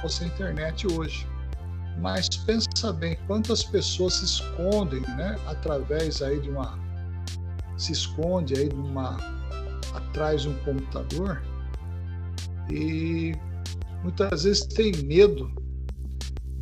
[0.00, 1.26] fosse a internet hoje.
[2.00, 6.78] Mas pensa bem, quantas pessoas se escondem, né, através aí de uma
[7.76, 9.16] se esconde aí de uma
[9.94, 11.40] atrás de um computador
[12.70, 13.32] e
[14.02, 15.50] muitas vezes tem medo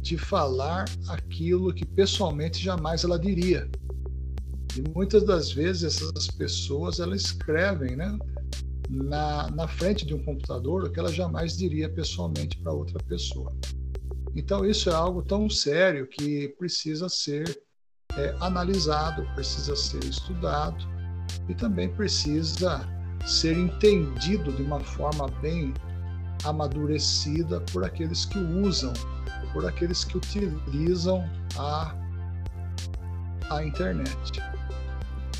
[0.00, 3.68] de falar aquilo que pessoalmente jamais ela diria.
[4.76, 8.16] E muitas das vezes essas pessoas elas escrevem, né,
[8.89, 13.54] na, na frente de um computador o que ela jamais diria pessoalmente para outra pessoa.
[14.35, 17.63] Então isso é algo tão sério que precisa ser
[18.17, 20.85] é, analisado, precisa ser estudado
[21.49, 22.86] e também precisa
[23.27, 25.72] ser entendido de uma forma bem
[26.44, 28.93] amadurecida por aqueles que usam,
[29.53, 31.94] por aqueles que utilizam a,
[33.50, 34.41] a internet.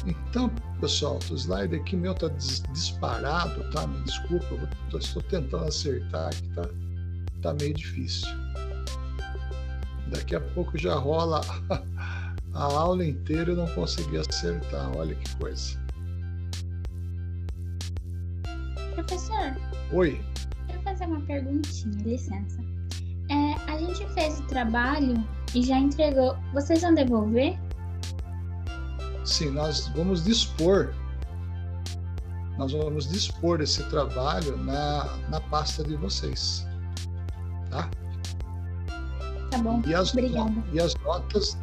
[0.06, 2.28] Então, pessoal, o slide aqui meu está
[2.72, 3.86] disparado, tá?
[3.86, 4.46] Me desculpa,
[4.92, 6.68] eu estou tentando acertar aqui, tá?
[7.42, 8.28] Tá meio difícil.
[10.09, 11.40] Daqui a pouco já rola
[12.54, 14.96] a aula inteira e não consegui acertar.
[14.96, 15.78] Olha que coisa.
[18.95, 19.56] Professor.
[19.92, 20.20] Oi.
[20.66, 22.60] Quero fazer uma perguntinha, licença.
[23.29, 25.14] É, a gente fez o trabalho
[25.54, 26.36] e já entregou.
[26.52, 27.58] Vocês vão devolver?
[29.27, 30.95] Sim, nós vamos dispor.
[32.57, 36.65] Nós vamos dispor esse trabalho na, na pasta de vocês.
[37.69, 37.91] Tá?
[39.51, 39.82] Tá bom.
[39.87, 40.65] E as, Obrigada.
[40.73, 41.59] E as notas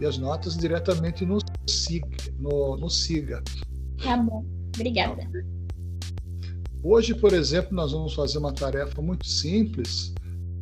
[0.00, 1.38] e as notas diretamente no
[1.68, 3.42] SIG, no, no SIGA.
[4.02, 4.44] Tá bom.
[4.74, 5.22] Obrigada.
[6.82, 10.12] Hoje, por exemplo, nós vamos fazer uma tarefa muito simples,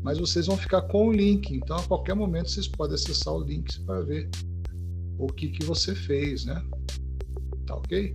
[0.03, 1.55] mas vocês vão ficar com o link.
[1.55, 4.29] Então, a qualquer momento, vocês podem acessar o link para ver
[5.21, 6.63] o que, que você fez, né?
[7.67, 8.15] Tá ok?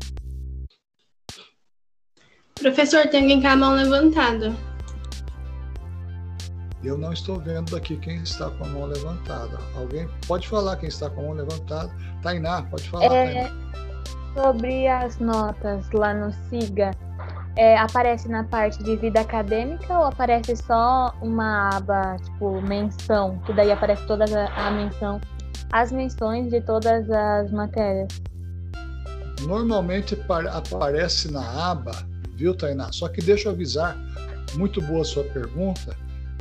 [2.55, 4.55] Professor, tem alguém com a mão levantada.
[6.83, 9.59] Eu não estou vendo aqui quem está com a mão levantada.
[9.75, 11.91] Alguém pode falar quem está com a mão levantada?
[12.21, 13.13] Tainá, pode falar.
[13.13, 13.51] É,
[14.33, 16.91] sobre as notas lá no SIGA,
[17.55, 23.53] é, aparece na parte de vida acadêmica ou aparece só uma aba, tipo, menção, que
[23.53, 25.19] daí aparece toda a, a menção,
[25.75, 28.07] as menções de todas as matérias?
[29.41, 30.17] Normalmente
[30.53, 31.91] aparece na aba,
[32.33, 32.93] viu, Tainá?
[32.93, 33.97] Só que deixa eu avisar,
[34.53, 35.93] muito boa a sua pergunta.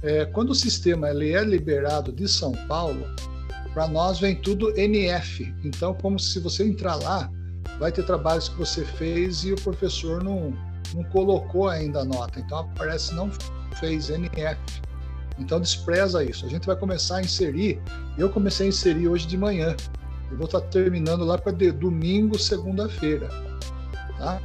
[0.04, 3.04] É, quando o sistema ele é liberado de São Paulo,
[3.72, 5.52] para nós vem tudo NF.
[5.64, 7.28] Então, como se você entrar lá,
[7.80, 10.52] vai ter trabalhos que você fez e o professor não
[10.94, 13.28] não colocou ainda a nota, então aparece não
[13.80, 14.60] fez NF.
[15.38, 16.46] Então despreza isso.
[16.46, 17.80] A gente vai começar a inserir.
[18.16, 19.74] Eu comecei a inserir hoje de manhã.
[20.30, 23.28] Eu vou estar terminando lá para domingo, segunda-feira,
[24.18, 24.40] tá?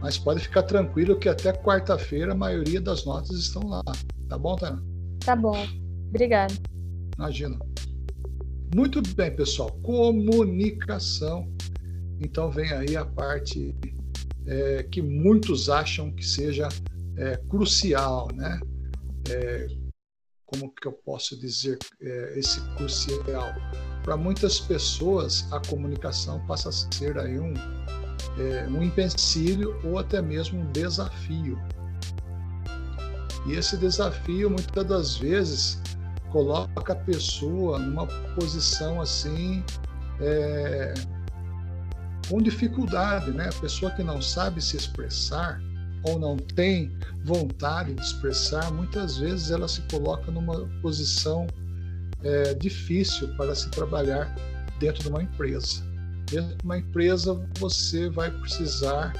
[0.00, 3.82] Mas pode ficar tranquilo que até quarta-feira a maioria das notas estão lá.
[4.28, 4.82] Tá bom, Tana?
[5.24, 5.66] Tá bom.
[6.08, 6.54] Obrigada.
[7.16, 7.58] Imagina.
[8.74, 9.70] Muito bem, pessoal.
[9.82, 11.50] Comunicação.
[12.20, 13.74] Então vem aí a parte
[14.46, 16.68] é, que muitos acham que seja
[17.16, 18.60] é, crucial, né?
[19.30, 19.66] É,
[20.46, 23.52] como que eu posso dizer é, esse crucial?
[24.02, 27.52] Para muitas pessoas, a comunicação passa a ser aí um,
[28.38, 31.58] é, um empecilho ou até mesmo um desafio.
[33.46, 35.78] E esse desafio, muitas das vezes,
[36.30, 39.62] coloca a pessoa numa posição assim
[40.20, 40.94] é,
[42.28, 43.48] com dificuldade, né?
[43.48, 45.60] A pessoa que não sabe se expressar
[46.04, 46.92] ou não tem
[47.24, 51.46] vontade de expressar, muitas vezes ela se coloca numa posição
[52.22, 54.34] é, difícil para se trabalhar
[54.78, 55.82] dentro de uma empresa.
[56.30, 59.12] Dentro de uma empresa, você vai precisar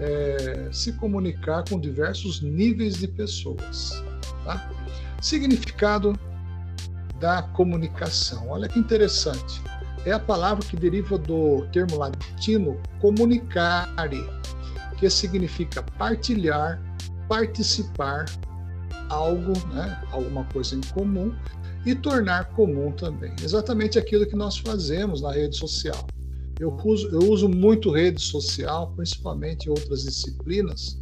[0.00, 4.02] é, se comunicar com diversos níveis de pessoas.
[4.44, 4.70] Tá?
[5.20, 6.18] Significado
[7.20, 8.48] da comunicação.
[8.48, 9.62] Olha que interessante
[10.06, 14.24] é a palavra que deriva do termo latino comunicare,
[14.96, 16.80] que significa partilhar,
[17.28, 18.26] participar
[19.08, 21.34] algo, né, alguma coisa em comum
[21.84, 23.34] e tornar comum também.
[23.42, 26.06] Exatamente aquilo que nós fazemos na rede social.
[26.58, 30.98] Eu uso, eu uso muito rede social, principalmente em outras disciplinas,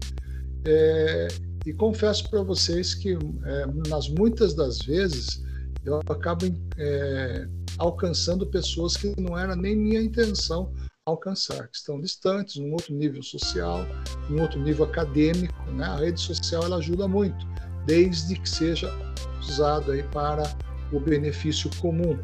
[0.67, 1.29] é,
[1.65, 5.43] e confesso para vocês que é, nas muitas das vezes
[5.85, 6.47] eu acabo
[6.77, 7.47] é,
[7.79, 10.73] alcançando pessoas que não era nem minha intenção
[11.07, 13.85] alcançar, que estão distantes, num outro nível social,
[14.29, 15.55] num outro nível acadêmico.
[15.73, 15.85] Né?
[15.85, 17.47] A rede social ela ajuda muito,
[17.85, 18.91] desde que seja
[19.39, 20.45] usado aí para
[20.93, 22.19] o benefício comum.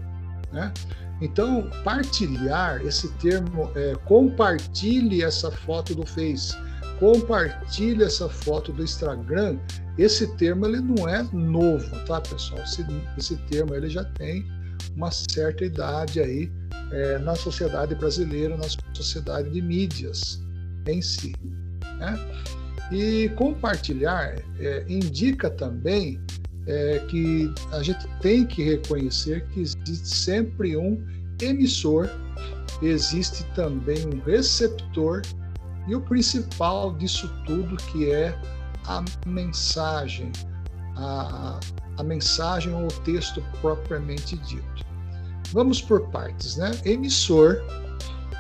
[0.51, 0.73] Né?
[1.21, 6.57] Então, partilhar, esse termo, é, compartilhe essa foto do Face,
[6.99, 9.59] compartilha essa foto do Instagram,
[9.99, 12.63] esse termo ele não é novo, tá, pessoal?
[12.63, 12.87] Esse,
[13.19, 14.47] esse termo ele já tem
[14.97, 16.51] uma certa idade aí
[16.93, 20.43] é, na sociedade brasileira, na sociedade de mídias
[20.87, 21.35] em si.
[21.99, 22.19] Né?
[22.91, 26.21] E compartilhar é, indica também
[26.67, 31.05] é, que a gente tem que reconhecer que existe sempre um
[31.41, 32.09] emissor,
[32.83, 35.23] existe também um receptor
[35.87, 38.37] e o principal disso tudo que é
[38.87, 40.31] a mensagem,
[40.97, 41.59] a,
[42.01, 44.85] a mensagem ou o texto propriamente dito.
[45.53, 46.71] Vamos por partes, né?
[46.85, 47.63] Emissor,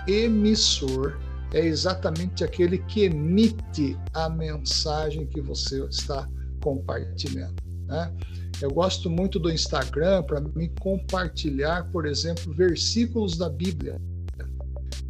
[0.07, 1.19] emissor
[1.53, 6.29] é exatamente aquele que emite a mensagem que você está
[6.62, 7.57] compartilhando.
[7.87, 8.12] Né?
[8.62, 14.01] Eu gosto muito do Instagram para me compartilhar, por exemplo, versículos da Bíblia,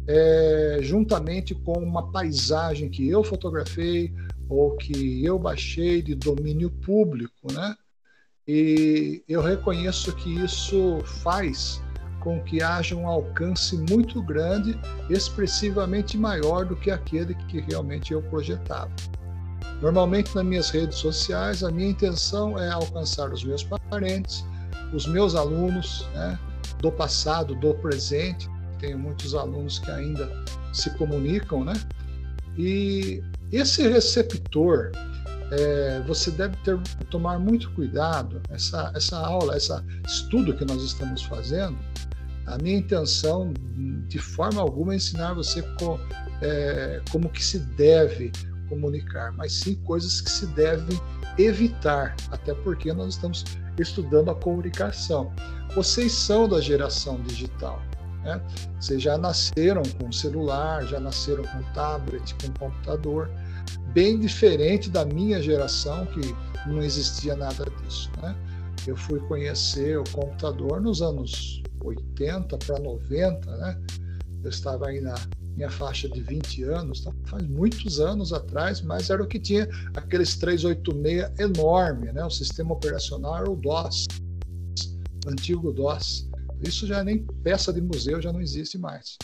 [0.07, 4.11] é, juntamente com uma paisagem que eu fotografei
[4.49, 7.75] ou que eu baixei de domínio público, né?
[8.53, 11.81] E eu reconheço que isso faz
[12.19, 14.77] com que haja um alcance muito grande,
[15.09, 18.91] expressivamente maior do que aquele que realmente eu projetava.
[19.81, 24.45] Normalmente nas minhas redes sociais, a minha intenção é alcançar os meus parentes,
[24.93, 26.37] os meus alunos, né,
[26.81, 28.49] do passado, do presente.
[28.81, 30.29] Tenho muitos alunos que ainda
[30.73, 31.73] se comunicam, né?
[32.57, 34.91] E esse receptor,
[35.51, 38.41] é, você deve ter, tomar muito cuidado.
[38.49, 39.71] Essa, essa aula, esse
[40.05, 41.77] estudo que nós estamos fazendo,
[42.47, 43.53] a minha intenção,
[44.07, 45.99] de forma alguma, é ensinar você co,
[46.41, 48.31] é, como que se deve
[48.67, 50.99] comunicar, mas sim coisas que se devem
[51.37, 53.43] evitar, até porque nós estamos
[53.77, 55.31] estudando a comunicação.
[55.75, 57.81] Vocês são da geração digital,
[58.23, 58.41] né?
[58.79, 63.29] Vocês já nasceram com celular, já nasceram com tablet, com computador,
[63.93, 66.21] bem diferente da minha geração que
[66.69, 68.35] não existia nada disso, né?
[68.87, 73.81] Eu fui conhecer o computador nos anos 80 para 90, né?
[74.43, 75.15] Eu estava aí na
[75.55, 77.11] minha faixa de 20 anos, tá?
[77.25, 82.23] faz muitos anos atrás, mas era o que tinha aqueles 386 enorme, né?
[82.23, 84.07] O sistema operacional era o DOS,
[85.27, 86.29] antigo DOS.
[86.65, 89.17] Isso já nem peça de museu já não existe mais.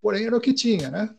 [0.00, 1.14] Porém era o que tinha, né?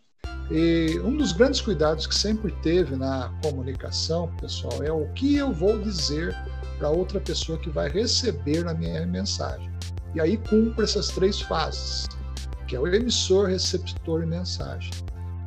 [0.51, 5.51] E um dos grandes cuidados que sempre teve na comunicação, pessoal, é o que eu
[5.51, 6.36] vou dizer
[6.78, 9.72] para outra pessoa que vai receber a minha mensagem.
[10.13, 12.07] E aí cumpre essas três fases,
[12.68, 14.92] que é o emissor, receptor e mensagem.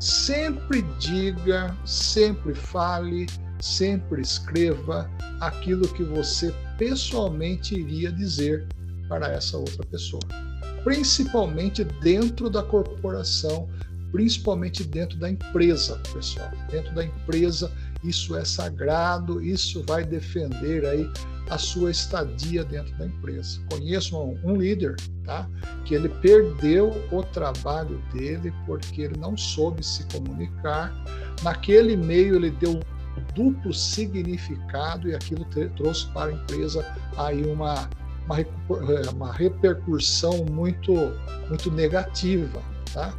[0.00, 3.26] Sempre diga, sempre fale,
[3.60, 5.10] sempre escreva
[5.40, 8.66] aquilo que você pessoalmente iria dizer
[9.08, 10.22] para essa outra pessoa.
[10.84, 13.68] Principalmente dentro da corporação,
[14.16, 16.50] principalmente dentro da empresa, pessoal.
[16.70, 17.70] Dentro da empresa,
[18.02, 21.06] isso é sagrado, isso vai defender aí
[21.50, 23.60] a sua estadia dentro da empresa.
[23.70, 25.46] Conheço um, um, líder, tá?
[25.84, 30.94] Que ele perdeu o trabalho dele porque ele não soube se comunicar.
[31.42, 32.80] Naquele meio ele deu
[33.34, 35.46] duplo significado e aquilo
[35.76, 36.86] trouxe para a empresa
[37.18, 37.90] aí uma,
[38.24, 38.38] uma,
[39.12, 40.94] uma repercussão muito
[41.50, 42.62] muito negativa,
[42.94, 43.14] tá?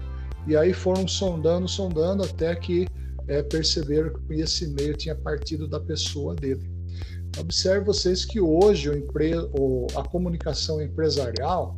[0.48, 2.88] E aí foram sondando, sondando até que
[3.28, 6.72] é, perceberam que esse e-mail tinha partido da pessoa dele.
[7.38, 9.34] Observe vocês que hoje empre...
[9.96, 11.78] a comunicação empresarial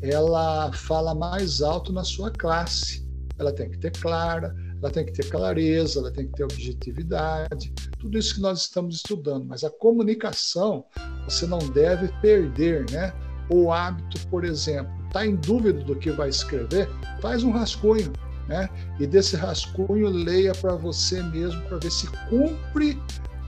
[0.00, 3.04] ela fala mais alto na sua classe.
[3.38, 7.72] Ela tem que ter clara, ela tem que ter clareza, ela tem que ter objetividade,
[7.98, 9.46] tudo isso que nós estamos estudando.
[9.46, 10.84] Mas a comunicação,
[11.24, 13.12] você não deve perder, né?
[13.50, 16.90] O hábito, por exemplo, está em dúvida do que vai escrever,
[17.22, 18.12] faz um rascunho,
[18.48, 18.68] né?
[18.98, 23.00] E desse rascunho leia para você mesmo para ver se cumpre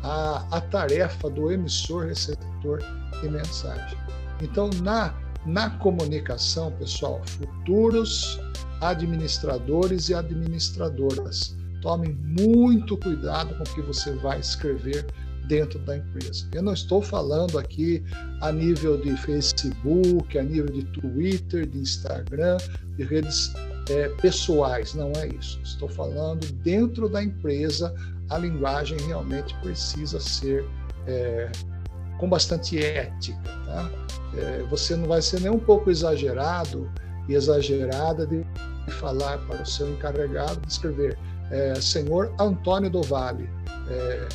[0.04, 2.78] a, a tarefa do emissor, receptor
[3.24, 3.98] e mensagem.
[4.40, 5.12] Então, na,
[5.44, 8.38] na comunicação, pessoal, futuros
[8.80, 15.04] administradores e administradoras, tomem muito cuidado com o que você vai escrever
[15.46, 16.48] dentro da empresa.
[16.52, 18.02] Eu não estou falando aqui
[18.40, 22.56] a nível de Facebook, a nível de Twitter, de Instagram,
[22.96, 23.52] de redes
[23.90, 25.60] é, pessoais, não é isso.
[25.62, 27.94] Estou falando dentro da empresa,
[28.30, 30.64] a linguagem realmente precisa ser
[31.06, 31.50] é,
[32.18, 33.38] com bastante ética.
[33.66, 33.90] Tá?
[34.36, 36.90] É, você não vai ser nem um pouco exagerado
[37.28, 38.44] e exagerada de
[38.98, 41.18] falar para o seu encarregado de escrever
[41.50, 43.48] é, Senhor Antônio do Vale,
[43.88, 44.28] é,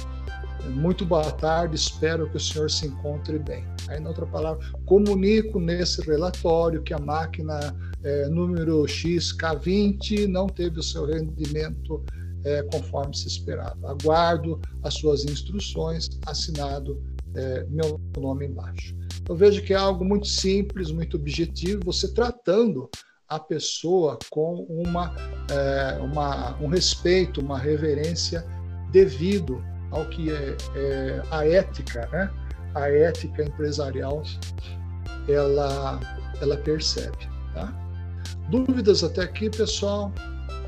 [0.70, 3.66] muito boa tarde, espero que o senhor se encontre bem.
[3.88, 10.80] Aí, na outra palavra, comunico nesse relatório que a máquina é, número XK20 não teve
[10.80, 12.04] o seu rendimento
[12.44, 13.92] é, conforme se esperava.
[13.92, 17.02] Aguardo as suas instruções, assinado
[17.36, 18.96] é, meu nome embaixo.
[19.28, 22.90] Eu vejo que é algo muito simples, muito objetivo, você tratando
[23.28, 25.16] a pessoa com uma,
[25.50, 28.46] é, uma, um respeito, uma reverência
[28.92, 32.30] devido ao que é, é, a ética, né?
[32.76, 34.24] a ética empresarial,
[35.28, 36.00] ela,
[36.42, 37.30] ela percebe.
[37.54, 37.74] Tá?
[38.50, 40.12] Dúvidas até aqui, pessoal?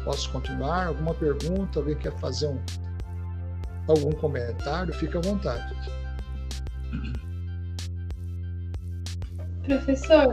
[0.04, 0.88] Posso continuar?
[0.88, 1.80] Alguma pergunta?
[1.80, 2.60] Alguém quer fazer um,
[3.88, 4.94] algum comentário?
[4.94, 5.74] Fique à vontade.
[9.66, 10.32] Professor?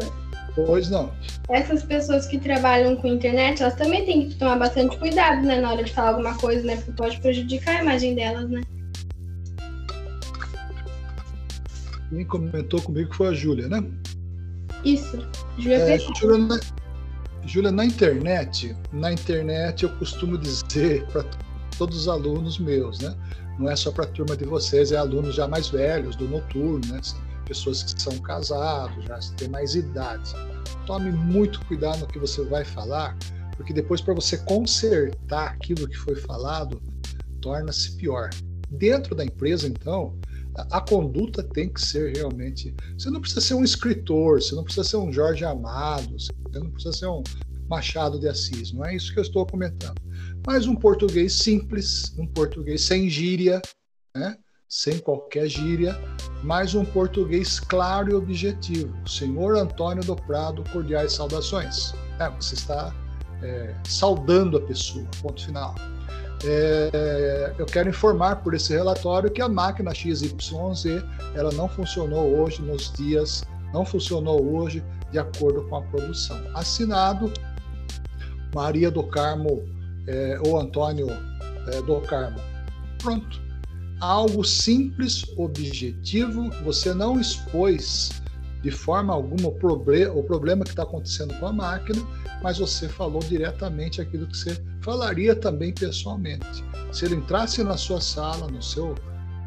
[0.56, 1.12] Pois não.
[1.48, 5.72] Essas pessoas que trabalham com internet, elas também têm que tomar bastante cuidado, né, na
[5.72, 6.76] hora de falar alguma coisa, né?
[6.76, 8.60] Porque pode prejudicar a imagem delas, né?
[12.20, 13.82] Quem comentou comigo foi a Júlia, né?
[14.84, 15.16] Isso.
[15.56, 16.60] Júlia, é, Júlia, na,
[17.46, 21.24] Júlia, na internet, na internet eu costumo dizer para
[21.78, 23.16] todos os alunos meus, né?
[23.58, 26.80] Não é só para a turma de vocês, é alunos já mais velhos, do noturno,
[26.92, 27.00] né?
[27.46, 30.34] Pessoas que são casados, já têm mais idade.
[30.86, 33.16] Tome muito cuidado no que você vai falar,
[33.56, 36.82] porque depois para você consertar aquilo que foi falado,
[37.40, 38.28] torna-se pior.
[38.68, 40.19] Dentro da empresa, então,
[40.70, 42.74] a conduta tem que ser realmente.
[42.98, 46.70] Você não precisa ser um escritor, você não precisa ser um Jorge Amado, você não
[46.70, 47.22] precisa ser um
[47.68, 50.00] Machado de Assis, não é isso que eu estou comentando.
[50.44, 53.62] Mas um português simples, um português sem gíria,
[54.14, 54.36] né?
[54.68, 55.96] sem qualquer gíria,
[56.42, 58.92] mas um português claro e objetivo.
[59.06, 61.92] Senhor Antônio do Prado, cordiais saudações.
[62.20, 62.94] É, você está
[63.42, 65.74] é, saudando a pessoa, ponto final.
[66.44, 70.32] É, eu quero informar por esse relatório que a máquina XYZ
[71.34, 73.44] ela não funcionou hoje nos dias,
[73.74, 76.40] não funcionou hoje de acordo com a produção.
[76.54, 77.32] Assinado
[78.54, 79.62] Maria do Carmo
[80.06, 82.40] é, ou Antônio é, do Carmo.
[82.98, 83.40] Pronto.
[84.00, 88.22] Algo simples, objetivo, você não expôs
[88.62, 92.00] de forma alguma o, proble o problema que está acontecendo com a máquina,
[92.42, 96.64] mas você falou diretamente aquilo que você falaria também pessoalmente.
[96.92, 98.94] Se ele entrasse na sua sala, no seu,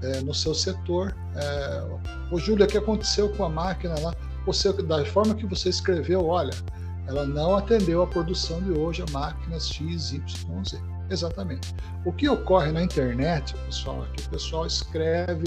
[0.02, 1.84] é, no seu setor, é,
[2.32, 4.14] ô Júlia, o que aconteceu com a máquina lá?
[4.46, 6.52] Você, da forma que você escreveu, olha,
[7.08, 10.82] ela não atendeu a produção de hoje, a máquinas X, Y, Z.
[11.10, 11.74] Exatamente.
[12.06, 15.44] O que ocorre na internet, pessoal, é que o pessoal escreve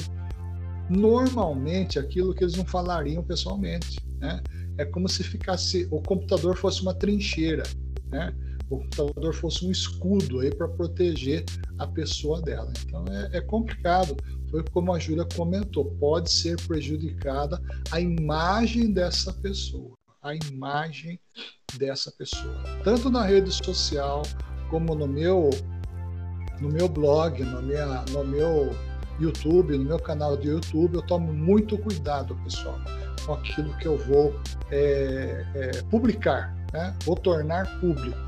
[0.89, 3.99] normalmente aquilo que eles não falariam pessoalmente.
[4.19, 4.41] Né?
[4.79, 7.65] É como se ficasse o computador fosse uma trincheira,
[8.09, 8.35] né?
[8.69, 11.45] O computador fosse um escudo aí para proteger
[11.79, 12.73] a pessoa dela.
[12.85, 14.17] Então é, é complicado.
[14.51, 21.19] Foi como a Júlia comentou, pode ser prejudicada a imagem dessa pessoa, a imagem
[21.77, 24.23] dessa pessoa, tanto na rede social
[24.71, 25.51] como no meu
[26.61, 28.71] no meu blog, no, minha, no meu
[29.21, 32.79] YouTube, no meu canal de YouTube, eu tomo muito cuidado, pessoal,
[33.25, 34.39] com aquilo que eu vou
[34.71, 36.95] é, é, publicar, né?
[37.05, 38.19] vou tornar público.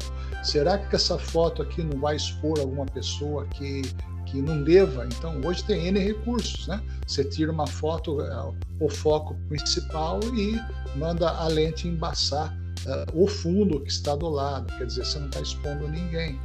[0.43, 3.83] Será que essa foto aqui não vai expor alguma pessoa que,
[4.27, 5.07] que não deva?
[5.07, 6.81] Então, hoje tem N recursos, né?
[7.07, 10.59] Você tira uma foto, é, o foco principal e
[10.97, 15.27] manda a lente embaçar uh, o fundo que está do lado, quer dizer, você não
[15.27, 16.39] está expondo ninguém.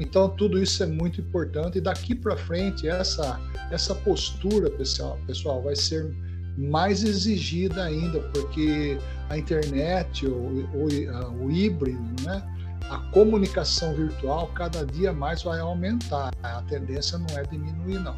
[0.00, 3.40] Então, tudo isso é muito importante e daqui para frente, essa,
[3.70, 6.14] essa postura, pessoal, pessoal, vai ser
[6.56, 12.42] mais exigida ainda, porque a internet, o, o, o híbrido, né?
[12.90, 16.32] a comunicação virtual cada dia mais vai aumentar.
[16.42, 18.16] A tendência não é diminuir, não.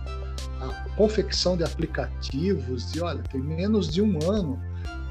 [0.61, 4.61] A confecção de aplicativos, de olha, tem menos de um ano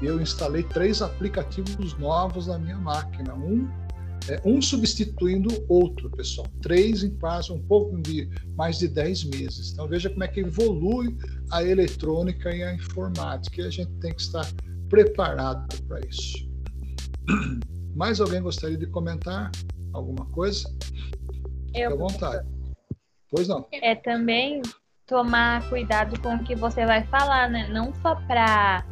[0.02, 3.34] eu instalei três aplicativos novos na minha máquina.
[3.34, 3.68] Um
[4.28, 6.46] é, um substituindo outro, pessoal.
[6.62, 9.72] Três em quase um pouco de mais de dez meses.
[9.72, 11.16] Então veja como é que evolui
[11.50, 13.62] a eletrônica e a informática.
[13.62, 14.46] E a gente tem que estar
[14.88, 16.48] preparado para isso.
[17.94, 19.50] Mais alguém gostaria de comentar
[19.92, 20.68] alguma coisa?
[21.74, 21.90] Eu.
[21.90, 22.48] Fique à vontade.
[23.30, 23.66] Pois não.
[23.72, 24.62] É também
[25.06, 27.68] tomar cuidado com o que você vai falar, né?
[27.68, 28.84] Não só para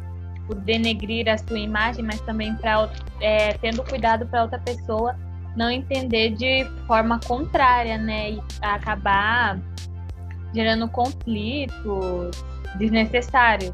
[0.49, 2.89] tipo, denegrir a sua imagem, mas também para
[3.21, 5.15] é, tendo cuidado para outra pessoa
[5.55, 8.33] não entender de forma contrária, né?
[8.33, 9.59] E acabar
[10.53, 12.31] gerando conflitos
[12.77, 13.73] desnecessários,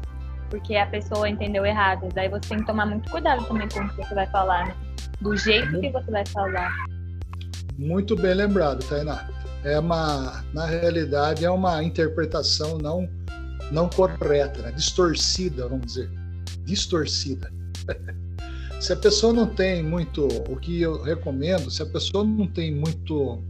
[0.50, 2.08] porque a pessoa entendeu errado.
[2.14, 4.74] Daí você tem que tomar muito cuidado também com o que você vai falar, né?
[5.20, 6.70] Do jeito que você vai falar.
[7.78, 9.28] Muito bem lembrado, Tainá.
[9.62, 13.08] É uma, na realidade, é uma interpretação não
[13.72, 14.70] não correta, né?
[14.70, 16.08] distorcida, vamos dizer
[16.66, 17.50] distorcida.
[18.80, 22.74] se a pessoa não tem muito, o que eu recomendo, se a pessoa não tem
[22.74, 23.42] muito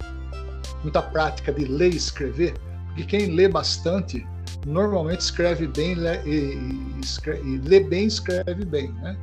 [0.82, 2.54] muita prática de ler e escrever,
[2.86, 4.24] porque quem lê bastante
[4.64, 9.18] normalmente escreve bem lê, e, escreve, e lê bem escreve bem, né?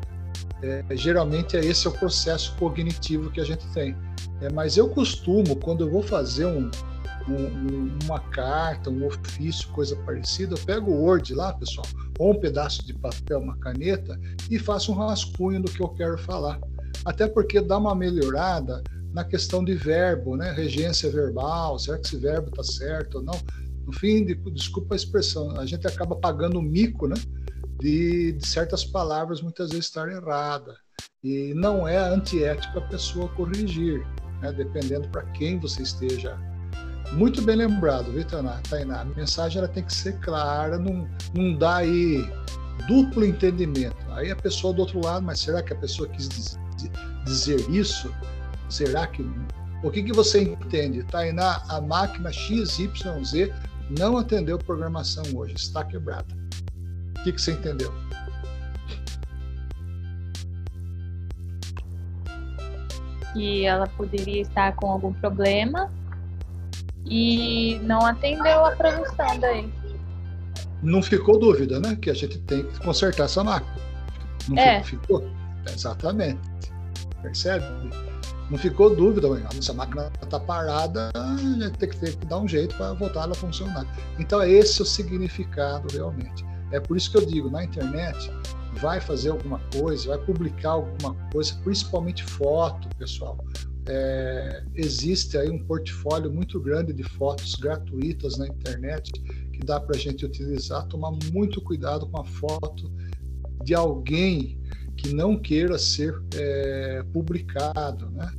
[0.61, 3.95] É, geralmente é esse é o processo cognitivo que a gente tem.
[4.41, 6.71] É, mas eu costumo, quando eu vou fazer um,
[7.27, 11.85] um, uma carta, um ofício, coisa parecida, eu pego o Word lá, pessoal,
[12.19, 16.17] ou um pedaço de papel, uma caneta, e faço um rascunho do que eu quero
[16.17, 16.59] falar.
[17.05, 20.51] Até porque dá uma melhorada na questão de verbo, né?
[20.51, 23.39] Regência verbal, será que esse verbo está certo ou não?
[23.85, 27.15] No fim, de, desculpa a expressão, a gente acaba pagando o mico, né?
[27.79, 30.75] De, de certas palavras muitas vezes estar errada.
[31.23, 34.05] E não é antiético a pessoa corrigir,
[34.41, 34.51] né?
[34.51, 36.37] dependendo para quem você esteja.
[37.15, 39.01] Muito bem lembrado, viu, Tainá?
[39.01, 42.27] A mensagem ela tem que ser clara, não, não dá aí
[42.87, 43.95] duplo entendimento.
[44.11, 46.57] Aí a pessoa do outro lado, mas será que a pessoa quis
[47.23, 48.11] dizer isso?
[48.67, 49.23] Será que.
[49.83, 51.03] O que, que você entende?
[51.03, 52.89] Tainá, a máquina XYZ
[53.99, 56.33] não atendeu programação hoje, está quebrada.
[57.19, 57.93] O que, que você entendeu?
[63.33, 65.91] Que ela poderia estar com algum problema
[67.05, 69.71] e não atendeu a produção daí.
[70.81, 71.97] Não ficou dúvida, né?
[72.01, 73.75] Que a gente tem que consertar essa máquina.
[74.49, 74.83] Não é.
[74.83, 75.23] ficou?
[75.67, 76.39] Exatamente.
[77.21, 77.65] Percebe?
[78.49, 82.47] Não ficou dúvida, essa máquina está parada, a gente tem que, ter que dar um
[82.47, 83.85] jeito para voltar a funcionar.
[84.19, 86.45] Então, é esse o significado realmente.
[86.71, 88.29] É por isso que eu digo, na internet,
[88.73, 93.37] vai fazer alguma coisa, vai publicar alguma coisa, principalmente foto, pessoal.
[93.87, 99.11] É, existe aí um portfólio muito grande de fotos gratuitas na internet
[99.51, 100.87] que dá para a gente utilizar.
[100.87, 102.91] Tomar muito cuidado com a foto
[103.63, 104.59] de alguém
[104.97, 108.31] que não queira ser é, publicado, né?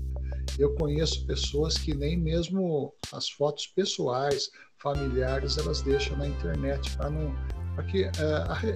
[0.58, 7.10] Eu conheço pessoas que nem mesmo as fotos pessoais, familiares, elas deixam na internet para
[7.10, 7.34] não,
[7.74, 8.10] porque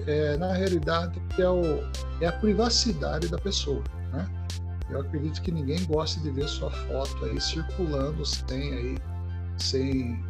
[0.07, 1.61] é, é, na realidade é, o,
[2.21, 4.38] é a privacidade da pessoa, né?
[4.89, 8.97] Eu acredito que ninguém gosta de ver sua foto aí circulando sem aí,
[9.57, 10.25] sem,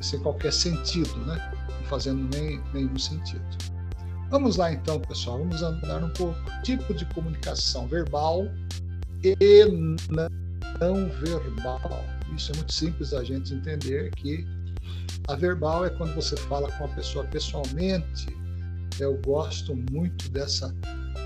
[0.00, 1.52] sem qualquer sentido, né?
[1.68, 3.44] Não fazendo nem, nenhum sentido.
[4.30, 6.38] Vamos lá então, pessoal, vamos andar um pouco.
[6.62, 8.46] Tipo de comunicação verbal
[9.24, 9.64] e
[10.80, 12.04] não verbal.
[12.36, 14.46] Isso é muito simples da gente entender que
[15.28, 18.26] a verbal é quando você fala com a pessoa pessoalmente.
[19.00, 20.74] Eu gosto muito dessa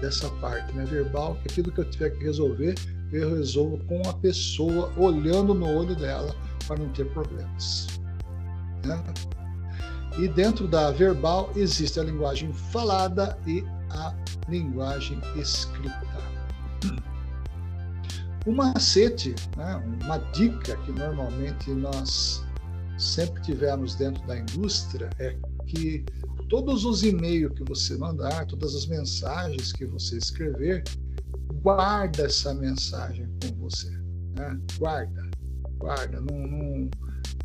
[0.02, 0.84] dessa parte, né?
[0.84, 2.74] Verbal, que aquilo que eu tiver que resolver,
[3.12, 6.34] eu resolvo com a pessoa, olhando no olho dela,
[6.66, 7.86] para não ter problemas.
[8.84, 9.02] Né?
[10.18, 14.14] E dentro da verbal existe a linguagem falada e a
[14.48, 16.12] linguagem escrita.
[18.44, 22.44] Um macete, né, uma dica que normalmente nós
[22.98, 25.36] sempre tivemos dentro da indústria é
[25.66, 26.04] que
[26.52, 30.84] todos os e-mails que você mandar, todas as mensagens que você escrever,
[31.62, 33.88] guarda essa mensagem com você.
[34.36, 34.60] Né?
[34.76, 35.30] Guarda,
[35.78, 36.90] guarda, não, não,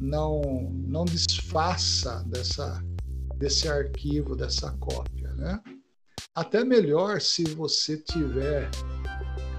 [0.02, 2.84] não, não desfaça dessa,
[3.38, 5.34] desse arquivo, dessa cópia.
[5.36, 5.58] Né?
[6.36, 8.70] Até melhor se você tiver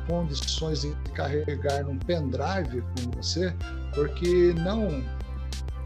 [0.07, 3.57] condições de carregar num pendrive com você,
[3.95, 5.03] porque não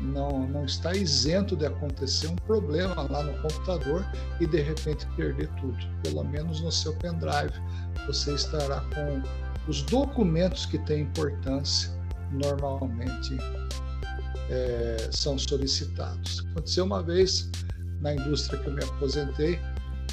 [0.03, 4.05] não, não está isento de acontecer um problema lá no computador
[4.41, 5.79] e de repente perder tudo.
[6.03, 7.55] Pelo menos no seu pendrive
[8.07, 9.23] você estará com
[9.69, 11.91] os documentos que têm importância
[12.33, 13.37] normalmente
[14.51, 16.45] é, são solicitados.
[16.51, 17.51] Aconteceu uma vez
[18.01, 19.61] na indústria que eu me aposentei,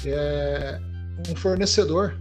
[0.06, 0.80] é,
[1.28, 2.16] um fornecedor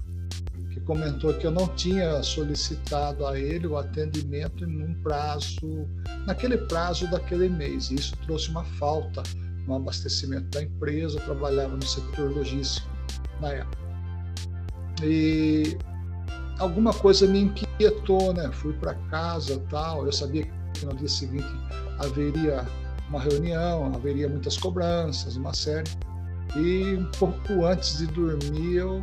[0.70, 5.88] que comentou que eu não tinha solicitado a ele o atendimento em um prazo,
[6.26, 7.90] naquele prazo daquele mês.
[7.90, 9.24] E isso trouxe uma falta
[9.68, 11.18] no abastecimento da empresa.
[11.18, 12.88] Eu trabalhava no setor logístico
[13.42, 13.78] na época.
[15.04, 15.78] E
[16.60, 18.52] alguma coisa me inquietou, né?
[18.52, 20.06] Fui para casa tal.
[20.06, 21.48] Eu sabia que no dia seguinte
[22.00, 22.66] haveria
[23.10, 25.90] uma reunião, haveria muitas cobranças, uma série.
[26.56, 29.02] E um pouco antes de dormir, eu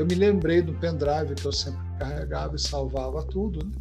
[0.00, 3.72] eu me lembrei do pendrive que eu sempre carregava e salvava tudo, né?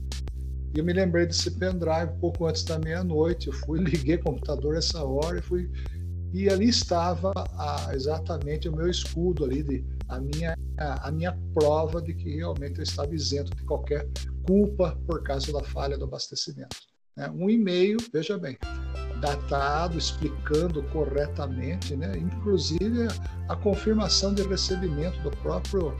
[0.76, 3.48] E eu me lembrei desse pendrive pouco antes da meia-noite.
[3.48, 5.72] Eu fui, liguei o computador essa hora e fui.
[6.34, 11.40] E ali estava a, exatamente o meu escudo ali, de, a, minha, a, a minha
[11.54, 14.06] prova de que realmente eu estava isento de qualquer
[14.46, 16.76] culpa por causa da falha do abastecimento.
[17.16, 17.32] Né?
[17.34, 18.58] Um e-mail, veja bem,
[19.22, 22.18] datado, explicando corretamente, né?
[22.18, 25.96] inclusive a, a confirmação de recebimento do próprio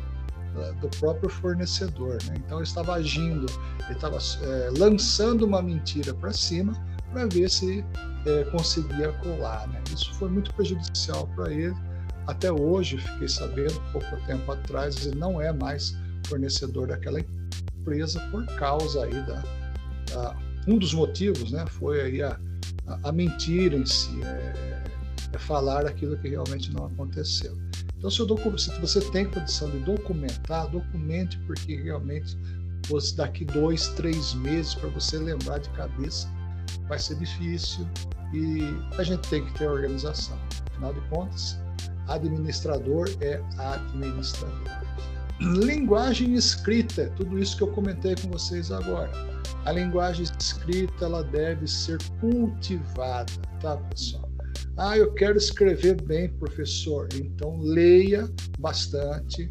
[0.82, 2.18] do próprio fornecedor.
[2.26, 2.36] Né?
[2.38, 3.46] Então ele estava agindo,
[3.86, 6.74] ele estava é, lançando uma mentira para cima
[7.12, 7.84] para ver se
[8.26, 9.68] é, conseguia colar.
[9.68, 9.82] Né?
[9.94, 11.76] Isso foi muito prejudicial para ele.
[12.28, 15.96] Até hoje, fiquei sabendo, pouco tempo atrás, ele não é mais
[16.28, 19.44] fornecedor daquela empresa por causa aí da,
[20.14, 22.40] da um dos motivos, né, foi aí a,
[22.86, 24.84] a, a mentira em si, é,
[25.34, 27.58] é, falar aquilo que realmente não aconteceu.
[28.00, 28.26] Então, se,
[28.58, 32.38] se você tem condição de documentar, documente porque realmente
[32.88, 36.28] você, daqui dois, três meses para você lembrar de cabeça
[36.88, 37.86] vai ser difícil
[38.34, 38.62] e
[38.98, 40.40] a gente tem que ter organização.
[40.72, 41.60] Afinal de contas,
[42.08, 44.80] administrador é administrador.
[45.42, 49.12] Linguagem escrita, tudo isso que eu comentei com vocês agora.
[49.66, 53.32] A linguagem escrita ela deve ser cultivada,
[53.62, 54.29] tá, pessoal?
[54.82, 57.10] Ah, eu quero escrever bem, professor.
[57.14, 59.46] Então leia bastante.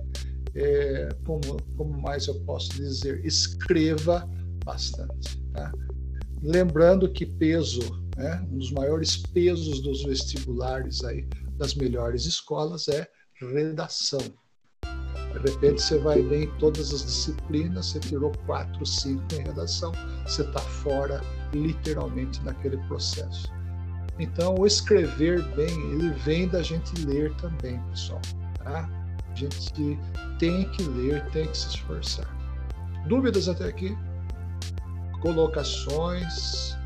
[0.54, 4.26] É, como, como mais eu posso dizer, escreva
[4.64, 5.38] bastante.
[5.52, 5.70] Tá?
[6.42, 7.80] Lembrando que peso,
[8.16, 14.22] né, um dos maiores pesos dos vestibulares aí das melhores escolas é redação.
[14.82, 19.92] De repente você vai ler em todas as disciplinas, você tirou quatro, cinco em redação,
[20.26, 21.20] você está fora
[21.52, 23.57] literalmente naquele processo.
[24.18, 28.20] Então, o escrever bem, ele vem da gente ler também, pessoal.
[28.62, 28.88] Tá?
[29.30, 29.98] A gente
[30.38, 32.28] tem que ler, tem que se esforçar.
[33.06, 33.96] Dúvidas até aqui?
[35.20, 36.76] colocações.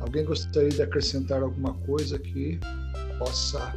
[0.00, 2.58] Alguém gostaria de acrescentar alguma coisa que
[3.18, 3.74] possa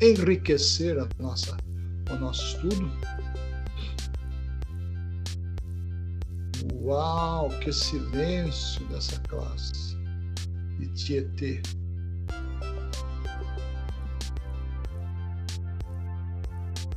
[0.00, 1.56] enriquecer a nossa,
[2.10, 2.90] o nosso estudo?
[6.82, 9.97] Uau, que silêncio dessa classe
[10.78, 11.62] de Tietê.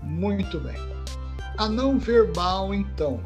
[0.04, 0.76] Muito bem.
[1.58, 3.24] A não verbal, então.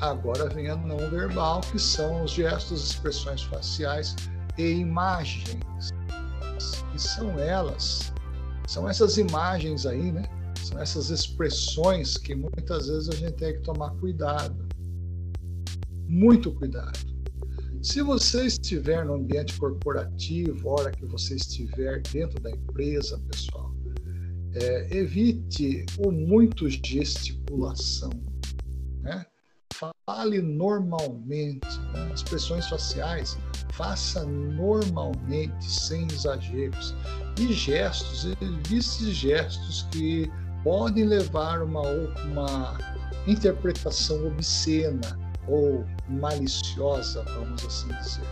[0.00, 4.14] Agora vem a não verbal, que são os gestos, expressões faciais
[4.58, 5.92] e imagens.
[6.94, 8.12] E são elas,
[8.66, 10.24] são essas imagens aí, né?
[10.62, 14.66] São essas expressões que muitas vezes a gente tem que tomar cuidado.
[16.08, 17.15] Muito cuidado.
[17.86, 23.72] Se você estiver no ambiente corporativo, hora que você estiver dentro da empresa, pessoal,
[24.54, 28.10] é, evite o muito gesticulação,
[29.02, 29.24] né?
[30.04, 32.12] fale normalmente, né?
[32.12, 33.38] expressões faciais,
[33.74, 36.92] faça normalmente, sem exageros.
[37.38, 40.28] E gestos, evite gestos que
[40.64, 42.78] podem levar uma, uma
[43.28, 48.24] interpretação obscena ou maliciosa, vamos assim dizer.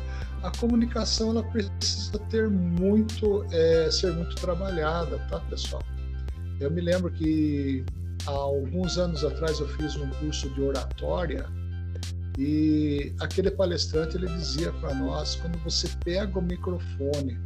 [0.43, 5.83] A comunicação ela precisa ter muito, é, ser muito trabalhada, tá, pessoal?
[6.61, 7.85] Eu me lembro que
[8.27, 11.47] há alguns anos atrás eu fiz um curso de oratória
[12.39, 17.39] e aquele palestrante ele dizia para nós quando você pega o microfone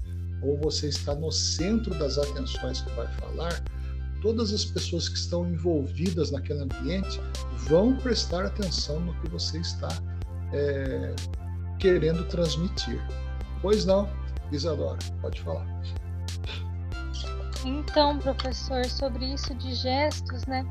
[0.43, 3.63] ou você está no centro das atenções que vai falar,
[4.21, 7.21] todas as pessoas que estão envolvidas naquele ambiente
[7.69, 9.89] vão prestar atenção no que você está
[10.53, 11.15] é,
[11.79, 13.01] querendo transmitir.
[13.61, 14.09] Pois não,
[14.53, 15.67] Isadora, pode falar.
[17.65, 20.65] Então, professor, sobre isso de gestos, né?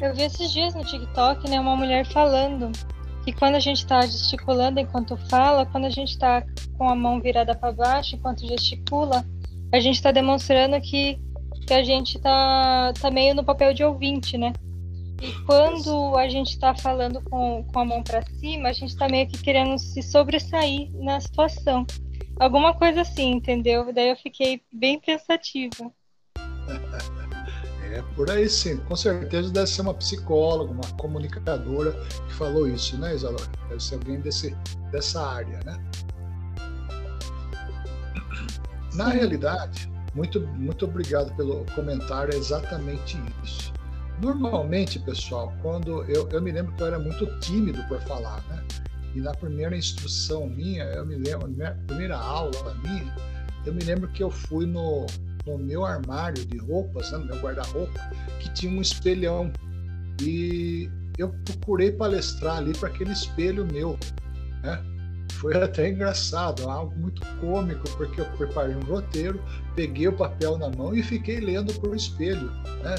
[0.00, 2.70] Eu vi esses dias no TikTok, né, uma mulher falando
[3.24, 6.42] que quando a gente está gesticulando enquanto fala, quando a gente está
[6.78, 9.24] com a mão virada para baixo enquanto gesticula,
[9.72, 11.20] a gente está demonstrando que,
[11.68, 14.54] que a gente está tá meio no papel de ouvinte, né?
[15.20, 19.06] E quando a gente está falando com, com a mão para cima, a gente está
[19.06, 21.86] meio que querendo se sobressair na situação.
[22.40, 23.92] Alguma coisa assim, entendeu?
[23.92, 25.92] Daí eu fiquei bem pensativa.
[27.92, 31.92] É por aí sim, com certeza deve ser uma psicóloga, uma comunicadora
[32.28, 33.50] que falou isso, né, Isadora?
[33.68, 34.56] Deve ser alguém desse,
[34.90, 35.78] dessa área, né?
[38.94, 43.72] Na realidade, muito, muito obrigado pelo comentário, é exatamente isso.
[44.20, 48.64] Normalmente, pessoal, quando eu, eu me lembro que eu era muito tímido por falar, né?
[49.14, 53.14] E na primeira instrução minha, eu me lembro, na primeira aula minha,
[53.64, 55.06] eu me lembro que eu fui no,
[55.46, 59.52] no meu armário de roupas, né, no meu guarda-roupa, que tinha um espelhão.
[60.22, 63.98] E eu procurei palestrar ali para aquele espelho meu.
[65.38, 69.40] Foi até engraçado, algo muito cômico, porque eu preparei um roteiro,
[69.76, 72.50] peguei o papel na mão e fiquei lendo o espelho.
[72.82, 72.96] Né?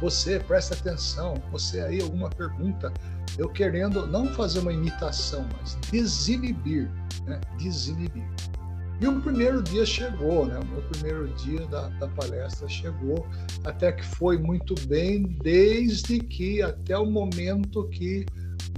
[0.00, 2.92] Você, presta atenção, você aí, alguma pergunta,
[3.38, 6.90] eu querendo não fazer uma imitação, mas desinibir,
[7.24, 7.40] né?
[7.56, 8.26] desinibir.
[9.00, 10.58] E o primeiro dia chegou, né?
[10.58, 13.26] O meu primeiro dia da, da palestra chegou,
[13.64, 18.24] até que foi muito bem, desde que até o momento que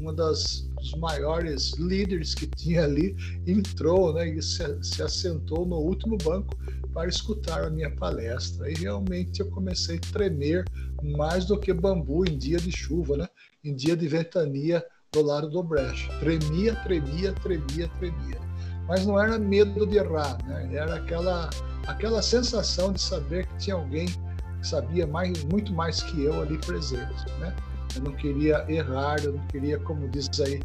[0.00, 5.76] uma das dos maiores líderes que tinha ali, entrou né, e se, se assentou no
[5.76, 6.56] último banco
[6.92, 8.70] para escutar a minha palestra.
[8.70, 10.64] E realmente eu comecei a tremer
[11.02, 13.28] mais do que bambu em dia de chuva, né?
[13.64, 16.10] em dia de ventania do lado do brecho.
[16.20, 18.38] Tremia, tremia, tremia, tremia.
[18.86, 20.70] Mas não era medo de errar, né?
[20.72, 21.50] era aquela,
[21.86, 26.58] aquela sensação de saber que tinha alguém que sabia mais, muito mais que eu ali
[26.58, 27.26] presente.
[27.38, 27.54] Né?
[27.96, 30.60] Eu não queria errar, eu não queria, como diz aí,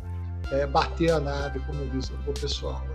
[0.52, 2.86] é, bater a nave, como diz o pessoal.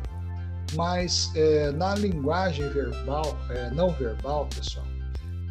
[0.74, 4.86] Mas é, na linguagem verbal, é, não verbal, pessoal,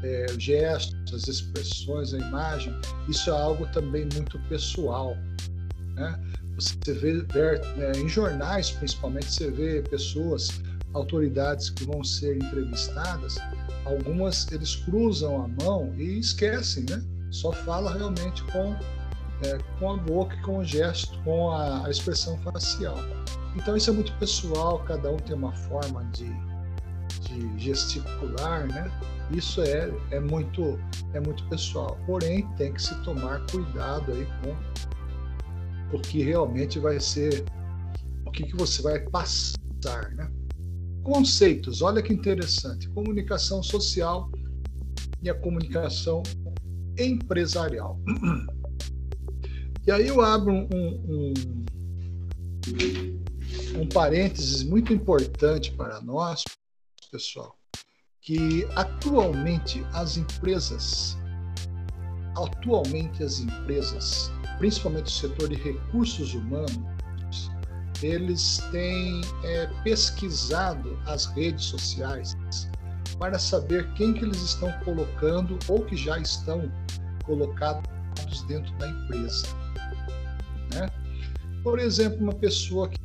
[0.04, 2.74] é, gestos, as expressões, a imagem,
[3.10, 5.18] isso é algo também muito pessoal.
[5.96, 6.20] Né?
[6.56, 10.62] Você vê, né, em jornais, principalmente, você vê pessoas,
[10.94, 13.38] autoridades que vão ser entrevistadas,
[13.86, 17.04] algumas eles cruzam a mão e esquecem, né?
[17.38, 18.76] Só fala realmente com,
[19.44, 22.98] é, com a boca, com o gesto, com a, a expressão facial.
[23.56, 26.32] Então isso é muito pessoal, cada um tem uma forma de,
[27.22, 28.92] de gesticular, né?
[29.30, 30.80] Isso é, é, muito,
[31.14, 31.96] é muito pessoal.
[32.08, 37.46] Porém, tem que se tomar cuidado aí com o que realmente vai ser,
[38.26, 40.28] o que, que você vai passar, né?
[41.04, 42.90] Conceitos, olha que interessante.
[42.90, 44.28] Comunicação social
[45.22, 46.24] e a comunicação
[46.98, 48.00] empresarial.
[49.86, 51.34] E aí eu abro um, um,
[53.82, 56.44] um parênteses muito importante para nós,
[57.10, 57.58] pessoal,
[58.22, 61.18] que atualmente as empresas,
[62.36, 67.50] atualmente as empresas, principalmente o setor de recursos humanos,
[68.04, 72.36] eles têm é, pesquisado as redes sociais
[73.20, 76.72] para saber quem que eles estão colocando ou que já estão
[77.26, 77.84] colocados
[78.48, 79.48] dentro da empresa.
[80.74, 80.90] Né?
[81.64, 82.98] Por exemplo, uma pessoa que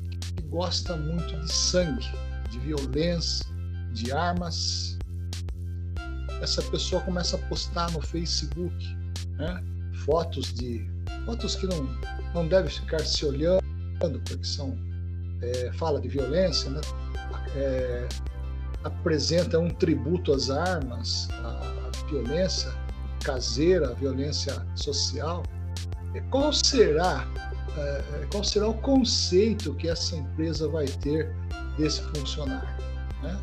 [0.49, 2.11] gosta muito de sangue,
[2.51, 3.45] de violência,
[3.93, 4.99] de armas,
[6.41, 8.75] essa pessoa começa a postar no Facebook
[9.37, 9.63] né?
[10.05, 10.91] fotos de
[11.25, 11.87] fotos que não
[12.35, 13.63] não deve ficar se olhando
[14.27, 14.77] porque são
[15.43, 16.81] é, fala de violência, né?
[17.55, 18.09] É,
[18.85, 22.73] apresenta um tributo às armas, à violência
[23.23, 25.43] caseira, à violência social.
[26.31, 27.27] Qual será,
[27.77, 31.35] é, qual será o conceito que essa empresa vai ter
[31.79, 32.69] desse funcionário?
[33.23, 33.41] Né?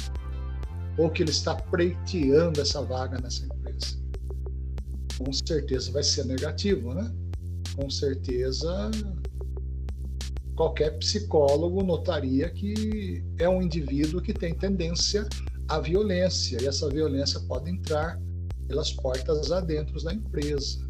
[0.98, 3.98] Ou que ele está preteando essa vaga nessa empresa?
[5.18, 7.12] Com certeza vai ser negativo, né?
[7.76, 8.92] Com certeza
[10.60, 15.26] qualquer psicólogo notaria que é um indivíduo que tem tendência
[15.70, 18.20] à violência, e essa violência pode entrar
[18.68, 20.86] pelas portas adentro da empresa.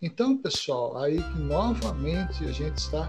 [0.00, 3.06] Então, pessoal, aí que novamente a gente está,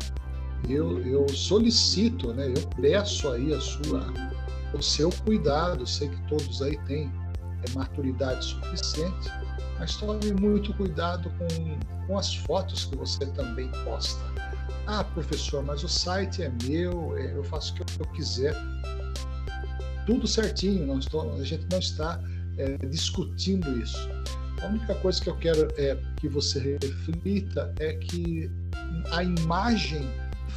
[0.68, 4.14] eu, eu solicito, né, eu peço aí a sua,
[4.78, 7.10] o seu cuidado, sei que todos aí têm
[7.66, 9.30] é, maturidade suficiente,
[9.80, 14.47] mas tome muito cuidado com, com as fotos que você também posta
[14.88, 18.56] ah, professor, mas o site é meu, é, eu faço o que eu quiser.
[20.06, 22.22] Tudo certinho, não estou, a gente não está
[22.58, 24.10] é, discutindo isso.
[24.62, 28.50] A única coisa que eu quero é que você reflita é que
[29.12, 30.10] a imagem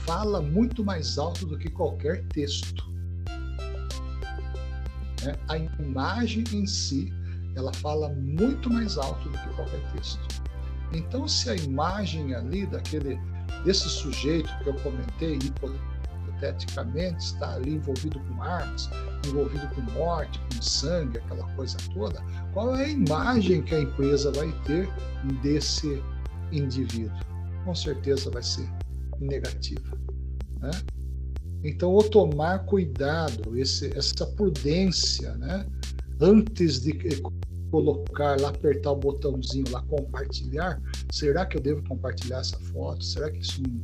[0.07, 2.88] fala muito mais alto do que qualquer texto.
[5.25, 5.35] Né?
[5.49, 7.12] A imagem em si,
[7.57, 10.21] ela fala muito mais alto do que qualquer texto.
[10.93, 13.19] Então, se a imagem ali daquele
[13.64, 18.88] desse sujeito que eu comentei, hipoteticamente, está ali envolvido com armas,
[19.27, 24.33] envolvido com morte, com sangue, aquela coisa toda, qual é a imagem que a empresa
[24.33, 24.88] vai ter
[25.42, 26.03] desse
[26.53, 27.18] indivíduo?
[27.64, 28.68] Com certeza vai ser
[29.20, 29.99] negativa.
[30.61, 30.70] Né?
[31.62, 35.66] Então, o tomar cuidado, esse, essa prudência, né?
[36.20, 36.92] antes de
[37.70, 40.80] colocar lá, apertar o botãozinho lá, compartilhar,
[41.12, 43.04] será que eu devo compartilhar essa foto?
[43.04, 43.80] Será que isso não,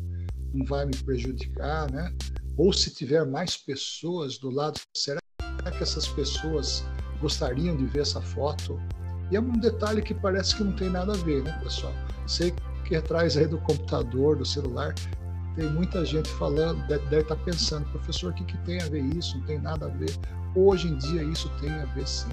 [0.54, 2.12] não vai me prejudicar, né?
[2.56, 5.20] Ou se tiver mais pessoas do lado, será
[5.76, 6.84] que essas pessoas
[7.20, 8.80] gostariam de ver essa foto?
[9.30, 11.92] E é um detalhe que parece que não tem nada a ver, né, pessoal?
[12.26, 12.52] Sei
[12.84, 14.94] que atrás aí do computador, do celular,
[15.56, 19.36] tem muita gente falando, deve estar pensando, professor, o que, que tem a ver isso?
[19.38, 20.14] Não tem nada a ver.
[20.54, 22.28] Hoje em dia isso tem a ver sim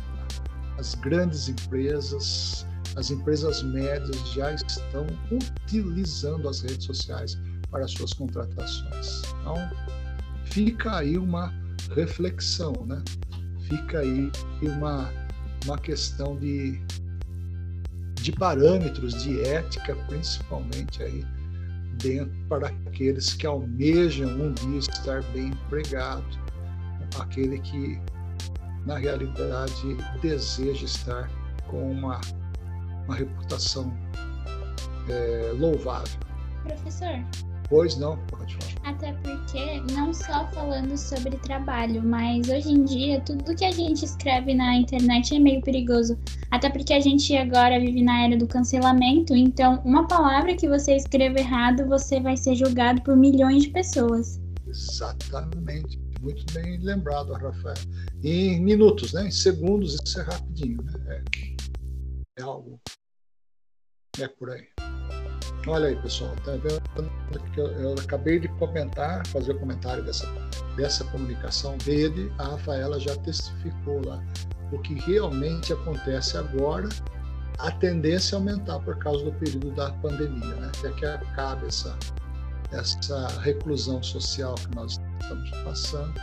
[0.78, 7.38] as grandes empresas, as empresas médias já estão utilizando as redes sociais
[7.70, 9.22] para suas contratações.
[9.42, 9.56] Então,
[10.46, 11.54] fica aí uma
[11.96, 13.02] reflexão, né?
[13.68, 14.32] Fica aí
[14.62, 15.12] uma,
[15.66, 16.80] uma questão de,
[18.16, 21.26] de parâmetros de ética, principalmente aí
[22.02, 26.26] dentro para aqueles que almejam um dia estar bem empregado,
[27.20, 28.00] aquele que
[28.86, 31.30] na realidade deseja estar
[31.68, 32.20] com uma,
[33.06, 33.94] uma reputação
[35.10, 36.20] é, louvável.
[36.64, 37.24] Professor,
[37.70, 38.96] Pois não, pode falar.
[38.96, 44.06] Até porque, não só falando sobre trabalho, mas hoje em dia, tudo que a gente
[44.06, 46.18] escreve na internet é meio perigoso.
[46.52, 50.96] Até porque a gente agora vive na era do cancelamento, então, uma palavra que você
[50.96, 54.40] escreva errado, você vai ser julgado por milhões de pessoas.
[54.68, 56.03] Exatamente.
[56.24, 57.76] Muito bem lembrado, Rafael.
[58.24, 59.28] Em minutos, né?
[59.28, 60.94] Em segundos, isso é rapidinho, né?
[62.38, 62.80] É, é algo.
[64.18, 64.66] É por aí.
[65.68, 70.26] Olha aí, pessoal, tá vendo que eu, eu, acabei de comentar, fazer o comentário dessa,
[70.78, 74.24] dessa comunicação dele, a Rafaela já testificou lá.
[74.72, 76.88] O que realmente acontece agora,
[77.60, 80.72] a tendência é aumentar por causa do período da pandemia, né?
[80.78, 81.98] Até que acabe essa,
[82.74, 86.14] essa reclusão social que nós estamos passando.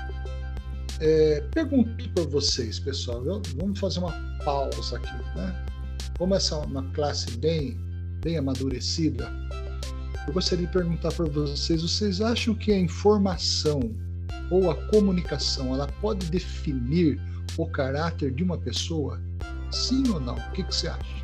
[1.00, 3.22] É, pergunto para vocês, pessoal,
[3.56, 4.12] vamos fazer uma
[4.44, 5.66] pausa aqui, né?
[6.18, 7.78] Como essa é uma classe bem
[8.22, 9.32] bem amadurecida,
[10.26, 13.80] eu gostaria de perguntar para vocês: vocês acham que a informação
[14.50, 17.20] ou a comunicação ela pode definir
[17.56, 19.20] o caráter de uma pessoa?
[19.70, 20.34] Sim ou não?
[20.34, 21.19] O que, que você acha?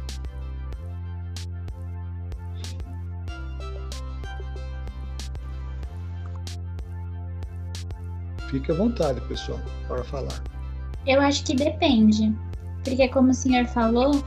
[8.51, 10.43] Fique à vontade, pessoal, para falar.
[11.07, 12.35] Eu acho que depende.
[12.85, 14.23] Porque, como o senhor falou,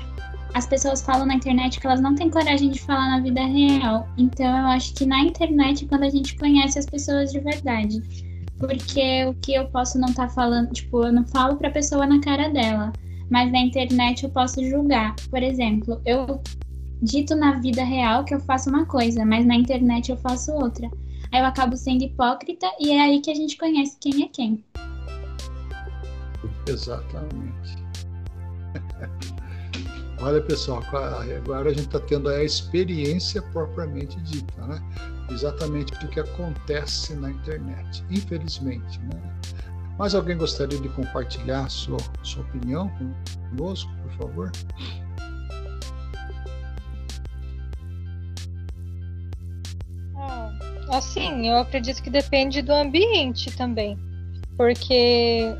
[0.53, 4.07] as pessoas falam na internet que elas não têm coragem de falar na vida real.
[4.17, 8.01] Então eu acho que na internet é quando a gente conhece as pessoas de verdade.
[8.57, 12.05] Porque o que eu posso não estar tá falando, tipo, eu não falo pra pessoa
[12.05, 12.91] na cara dela.
[13.29, 15.15] Mas na internet eu posso julgar.
[15.29, 16.41] Por exemplo, eu
[17.01, 20.89] dito na vida real que eu faço uma coisa, mas na internet eu faço outra.
[21.31, 24.63] Eu acabo sendo hipócrita e é aí que a gente conhece quem é quem.
[26.67, 27.77] Exatamente.
[30.21, 34.81] Olha, pessoal, agora a gente está tendo a experiência propriamente dita, né?
[35.29, 39.39] Exatamente o que acontece na internet, infelizmente, né?
[39.97, 42.91] Mas alguém gostaria de compartilhar sua, sua opinião
[43.51, 44.51] conosco, por favor?
[50.91, 53.97] Assim, eu acredito que depende do ambiente também.
[54.57, 55.55] Porque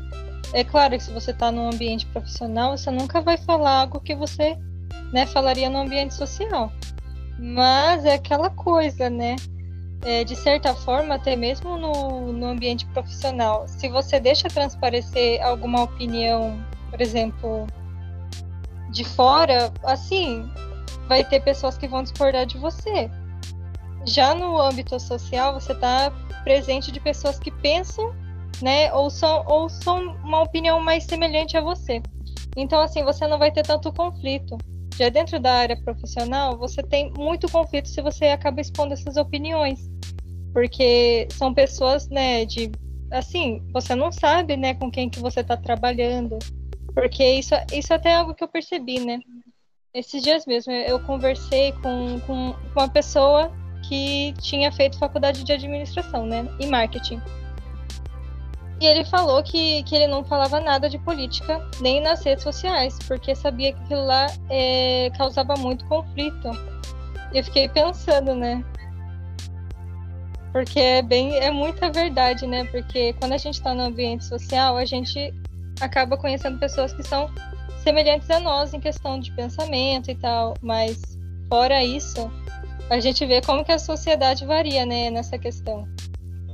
[0.52, 4.14] é claro que se você está num ambiente profissional, você nunca vai falar algo que
[4.14, 4.58] você
[5.12, 6.72] né, falaria no ambiente social.
[7.38, 9.36] Mas é aquela coisa, né?
[10.02, 15.82] É, de certa forma, até mesmo no, no ambiente profissional, se você deixa transparecer alguma
[15.82, 16.58] opinião,
[16.90, 17.66] por exemplo,
[18.90, 20.50] de fora, assim,
[21.06, 23.10] vai ter pessoas que vão discordar de você.
[24.06, 26.10] Já no âmbito social, você está
[26.42, 28.14] presente de pessoas que pensam
[28.62, 28.92] né?
[28.92, 32.02] Ou são, ou são uma opinião mais semelhante a você.
[32.56, 34.58] Então, assim, você não vai ter tanto conflito.
[34.96, 39.88] Já dentro da área profissional, você tem muito conflito se você acaba expondo essas opiniões.
[40.52, 42.70] Porque são pessoas, né, de.
[43.10, 46.38] Assim, você não sabe, né, com quem que você está trabalhando.
[46.94, 49.20] Porque isso, isso até é algo que eu percebi, né?
[49.92, 53.50] Esses dias mesmo, eu conversei com, com uma pessoa
[53.90, 57.20] que tinha feito faculdade de administração, né, e marketing.
[58.80, 62.96] E ele falou que, que ele não falava nada de política, nem nas redes sociais,
[63.06, 66.48] porque sabia que aquilo lá é, causava muito conflito.
[67.34, 68.64] Eu fiquei pensando, né?
[70.52, 72.64] Porque é bem, é muita verdade, né?
[72.64, 75.34] Porque quando a gente está no ambiente social, a gente
[75.80, 77.28] acaba conhecendo pessoas que são
[77.82, 81.02] semelhantes a nós em questão de pensamento e tal, mas
[81.50, 82.30] fora isso,
[82.90, 85.88] a gente vê como que a sociedade varia, né, nessa questão.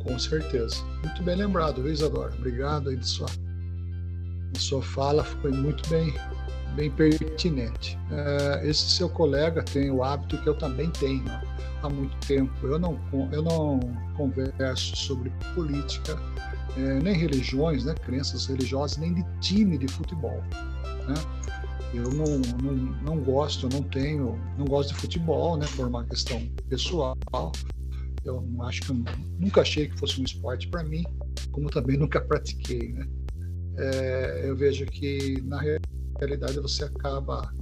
[0.05, 0.85] Com certeza.
[1.03, 2.33] Muito bem lembrado, viu, Isadora?
[2.35, 3.27] Obrigado aí de sua,
[4.53, 6.14] de sua fala, foi muito bem,
[6.75, 7.99] bem pertinente.
[8.12, 11.24] É, esse seu colega tem o hábito que eu também tenho
[11.82, 12.53] há muito tempo.
[12.66, 13.01] Eu não,
[13.32, 13.80] eu não
[14.14, 16.18] converso sobre política,
[16.76, 20.43] é, nem religiões, né, crenças religiosas, nem de time de futebol.
[21.09, 21.14] Né?
[21.97, 26.47] Eu não, não, não gosto, não tenho, não gosto de futebol, né, por uma questão
[26.68, 27.16] pessoal.
[28.24, 28.97] Eu acho que eu
[29.38, 31.05] nunca achei que fosse um esporte para mim,
[31.53, 33.07] como também nunca pratiquei, né?
[33.78, 35.61] É, eu vejo que na
[36.18, 37.53] realidade você acaba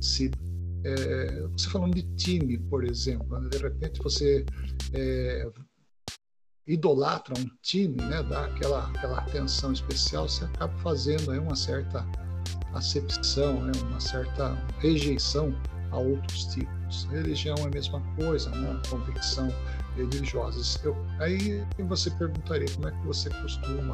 [0.00, 0.30] se
[0.84, 3.48] é, você falando de time, por exemplo, né?
[3.48, 4.44] de repente você
[4.92, 5.48] é,
[6.66, 8.22] idolatra um time, né?
[8.22, 12.04] dá aquela, aquela atenção especial, você acaba fazendo aí uma certa
[12.74, 13.72] acepção, né?
[13.88, 15.54] uma certa rejeição
[15.90, 17.04] a outros tipos.
[17.10, 18.80] Religião é a mesma coisa, né?
[18.88, 19.52] convicção
[19.96, 20.78] religiosas.
[20.84, 23.92] Eu, aí você perguntaria como é que você costuma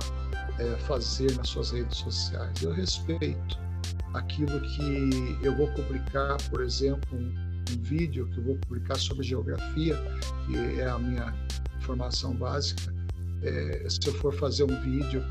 [0.58, 2.62] é, fazer nas suas redes sociais.
[2.62, 3.58] Eu respeito
[4.14, 7.34] aquilo que eu vou publicar, por exemplo, um,
[7.70, 9.96] um vídeo que eu vou publicar sobre geografia,
[10.46, 11.34] que é a minha
[11.80, 12.94] formação básica.
[13.42, 15.22] É, se eu for fazer um vídeo,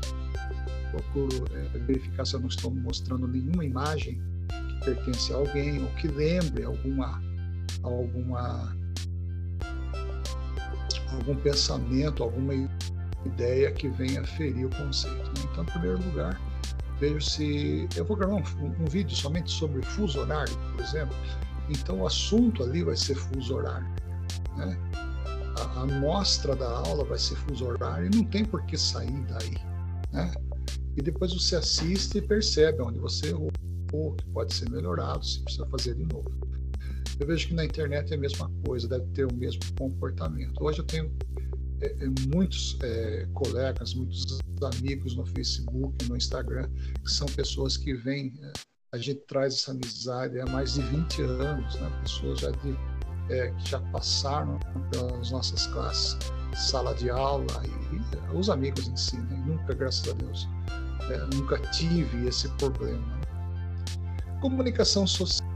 [0.90, 5.88] procuro é, verificar se eu não estou mostrando nenhuma imagem que pertence a alguém ou
[5.94, 7.22] que lembre alguma
[7.82, 8.76] alguma
[11.12, 12.52] algum pensamento, alguma
[13.24, 15.16] ideia que venha ferir o conceito.
[15.16, 15.48] Né?
[15.50, 16.40] Então, em primeiro lugar,
[16.98, 21.16] vejo se eu vou gravar um, um, vídeo somente sobre fuso horário, por exemplo.
[21.68, 23.86] Então, o assunto ali vai ser fuso horário.
[24.56, 24.78] Né?
[25.58, 29.24] A, a mostra da aula vai ser fuso horário e não tem por que sair
[29.28, 29.56] daí.
[30.12, 30.32] Né?
[30.96, 33.50] E depois você assiste e percebe onde você errou,
[34.16, 36.30] que pode ser melhorado, se precisa fazer de novo.
[37.18, 40.62] Eu vejo que na internet é a mesma coisa, deve ter o mesmo comportamento.
[40.62, 41.10] Hoje eu tenho
[41.80, 46.68] é, é, muitos é, colegas, muitos amigos no Facebook, no Instagram,
[47.02, 48.52] que são pessoas que vêm, é,
[48.92, 52.00] a gente traz essa amizade há mais de 20 anos, né?
[52.02, 52.76] pessoas já de,
[53.30, 54.58] é, que já passaram
[54.90, 56.16] pelas nossas classes,
[56.54, 59.18] sala de aula e, e os amigos em si.
[59.18, 59.44] Né?
[59.46, 60.48] Nunca, graças a Deus,
[61.10, 63.04] é, nunca tive esse problema.
[64.40, 65.46] Comunicação social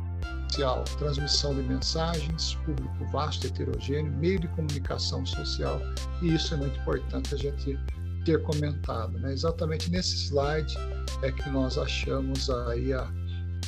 [0.98, 5.80] transmissão de mensagens, público vasto, heterogêneo, meio de comunicação social,
[6.20, 7.78] e isso é muito importante a gente
[8.24, 9.18] ter comentado.
[9.18, 9.32] Né?
[9.32, 10.74] Exatamente nesse slide
[11.22, 13.10] é que nós achamos aí a,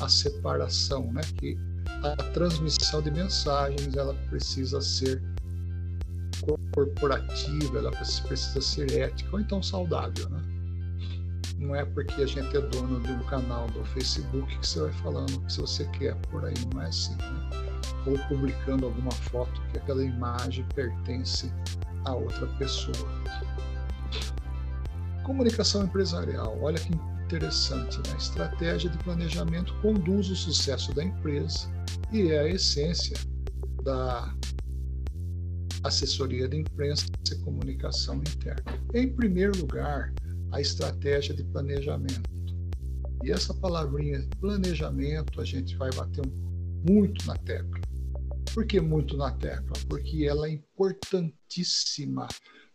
[0.00, 1.22] a separação, né?
[1.38, 1.56] que
[2.02, 5.22] a transmissão de mensagens ela precisa ser
[6.72, 10.28] corporativa, ela precisa ser ética ou então saudável.
[10.28, 10.51] Né?
[11.62, 14.92] Não é porque a gente é dono de um canal do Facebook que você vai
[14.94, 17.50] falando o que você quer por aí, não é assim, né?
[18.06, 21.52] Ou publicando alguma foto que aquela imagem pertence
[22.04, 23.08] a outra pessoa.
[25.24, 26.92] Comunicação empresarial, olha que
[27.24, 28.16] interessante, né?
[28.18, 31.68] Estratégia de planejamento conduz o sucesso da empresa
[32.10, 33.16] e é a essência
[33.84, 34.34] da
[35.84, 38.78] assessoria de imprensa e comunicação interna.
[38.94, 40.12] Em primeiro lugar,
[40.52, 42.30] a estratégia de planejamento.
[43.24, 46.24] E essa palavrinha planejamento a gente vai bater
[46.88, 47.80] muito na tecla.
[48.52, 49.72] Por que muito na tecla?
[49.88, 52.28] Porque ela é importantíssima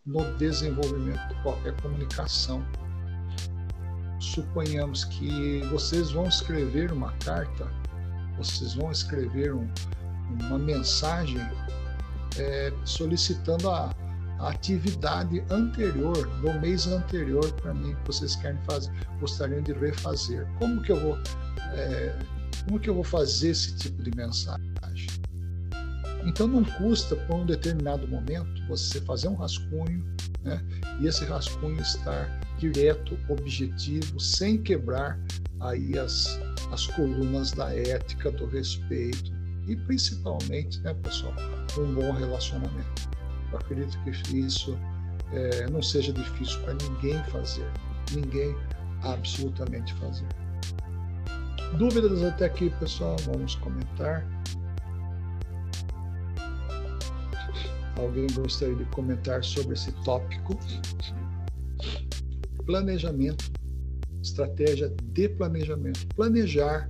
[0.05, 2.65] no desenvolvimento de qualquer comunicação.
[4.19, 7.67] Suponhamos que vocês vão escrever uma carta,
[8.37, 9.69] vocês vão escrever um,
[10.47, 11.41] uma mensagem
[12.37, 13.93] é, solicitando a,
[14.39, 20.47] atividade anterior, do mês anterior para mim, que vocês querem fazer, gostariam de refazer.
[20.59, 21.17] Como que eu vou,
[21.73, 22.17] é,
[22.65, 24.67] como que eu vou fazer esse tipo de mensagem?
[26.25, 30.03] Então não custa por um determinado momento você fazer um rascunho,
[30.43, 30.61] né?
[30.99, 35.17] E esse rascunho estar direto, objetivo, sem quebrar
[35.61, 36.39] aí as,
[36.71, 39.31] as colunas da ética, do respeito
[39.67, 41.33] e principalmente, né, pessoal,
[41.77, 43.06] um bom relacionamento.
[43.51, 44.77] Eu acredito que isso
[45.31, 47.69] é, não seja difícil para ninguém fazer,
[48.13, 48.55] ninguém
[49.03, 50.27] absolutamente fazer.
[51.77, 53.15] Dúvidas até aqui, pessoal?
[53.25, 54.25] Vamos comentar.
[57.97, 60.57] Alguém gostaria de comentar sobre esse tópico?
[62.65, 63.51] Planejamento,
[64.21, 66.87] estratégia de planejamento, planejar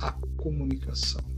[0.00, 1.29] a comunicação.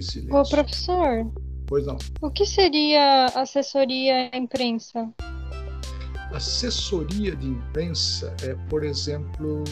[0.00, 0.34] Silêncio.
[0.34, 1.30] Ô, professor.
[1.66, 1.98] Pois não.
[2.20, 5.08] O que seria assessoria à imprensa?
[6.32, 9.64] Assessoria de imprensa é, por exemplo,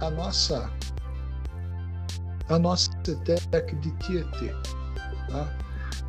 [0.00, 0.70] a nossa
[2.48, 4.54] a nossa CETEC de Tietê.
[5.28, 5.56] Tá?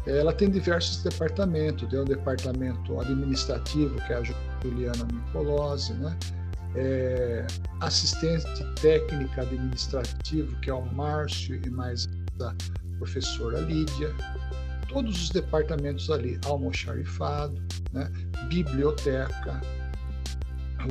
[0.06, 4.24] Ela tem diversos departamentos, tem o departamento administrativo, que é a
[4.64, 6.16] Juliana Nicolose, né?
[6.76, 7.46] É,
[7.80, 8.46] assistente
[8.82, 12.08] técnica administrativo, que é o Márcio, e mais
[12.42, 12.54] a
[12.98, 14.14] professora Lídia,
[14.88, 17.62] todos os departamentos ali, almoxarifado,
[17.92, 18.10] né,
[18.50, 19.62] biblioteca,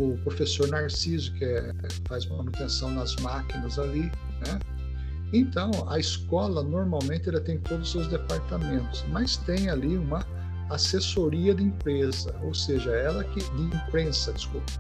[0.01, 1.73] o professor Narciso, que é,
[2.07, 4.11] faz manutenção nas máquinas ali,
[4.47, 4.59] né?
[5.33, 10.25] Então, a escola normalmente ela tem todos os seus departamentos, mas tem ali uma
[10.71, 14.73] assessoria de empresa, ou seja, ela que de imprensa, desculpa,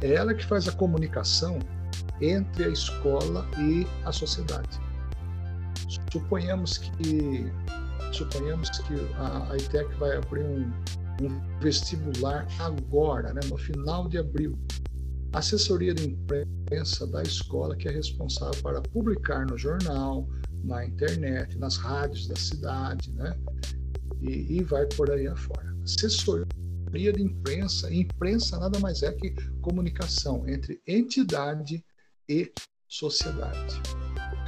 [0.00, 1.58] é ela que faz a comunicação
[2.20, 4.80] entre a escola e a sociedade.
[6.12, 7.50] Suponhamos que
[8.12, 10.72] suponhamos que a, a ITEC vai abrir um,
[11.22, 14.58] um vestibular agora, né, no final de abril.
[15.32, 20.26] A assessoria de imprensa da escola, que é responsável para publicar no jornal,
[20.64, 23.36] na internet, nas rádios da cidade, né?
[24.22, 25.76] E, e vai por aí afora.
[25.84, 26.46] Assessoria
[26.96, 31.84] de imprensa, imprensa nada mais é que comunicação entre entidade
[32.28, 32.52] e
[32.88, 33.80] sociedade.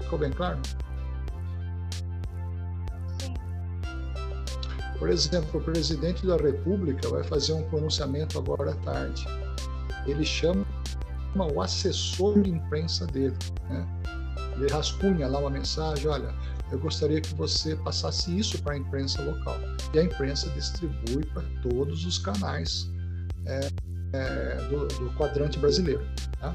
[0.03, 0.61] Ficou bem claro?
[4.99, 9.25] Por exemplo, o presidente da República vai fazer um pronunciamento agora à tarde.
[10.07, 10.67] Ele chama
[11.55, 13.37] o assessor de imprensa dele.
[13.69, 13.87] Né?
[14.57, 16.35] Ele rascunha lá uma mensagem: olha,
[16.71, 19.57] eu gostaria que você passasse isso para a imprensa local.
[19.95, 22.91] E a imprensa distribui para todos os canais
[23.47, 23.69] é,
[24.12, 26.05] é, do, do, quadrante brasileiro.
[26.41, 26.55] Tá?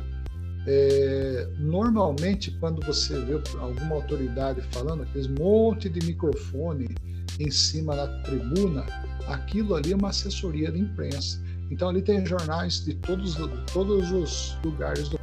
[0.68, 6.95] É, normalmente, quando você vê alguma autoridade falando, aqueles monte de microfone
[7.39, 8.86] em cima da tribuna,
[9.28, 11.41] aquilo ali é uma assessoria de imprensa.
[11.72, 13.36] Então ali tem jornais de todos,
[13.74, 15.20] todos os lugares do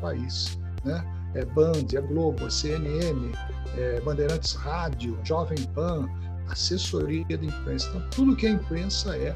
[0.00, 1.04] país, né?
[1.34, 3.32] É Band, é Globo, é CNN,
[3.76, 6.08] é Bandeirantes Rádio, Jovem Pan,
[6.48, 7.88] assessoria de imprensa.
[7.88, 9.34] Então tudo que a imprensa é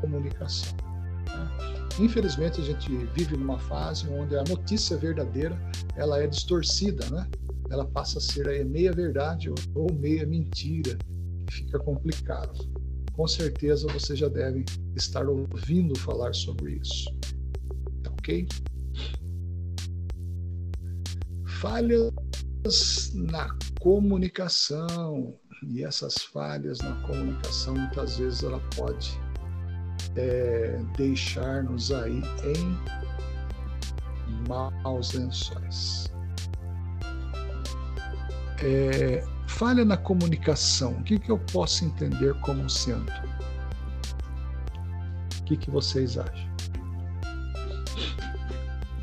[0.00, 0.76] comunicação.
[1.26, 1.50] Né?
[1.98, 5.58] Infelizmente a gente vive numa fase onde a notícia verdadeira
[5.96, 7.26] ela é distorcida, né?
[7.70, 10.98] ela passa a ser aí meia verdade ou meia mentira,
[11.50, 12.68] fica complicado.
[13.14, 14.64] Com certeza você já deve
[14.96, 17.04] estar ouvindo falar sobre isso.
[18.02, 18.46] Tá ok?
[21.60, 22.12] Falhas
[23.14, 23.48] na
[23.80, 25.34] comunicação.
[25.62, 29.18] E essas falhas na comunicação, muitas vezes, ela pode
[30.16, 32.78] é, deixar-nos aí em
[34.48, 36.12] maus lençóis.
[38.62, 43.12] É, falha na comunicação, o que, que eu posso entender como sendo?
[45.40, 46.54] O que, que vocês acham?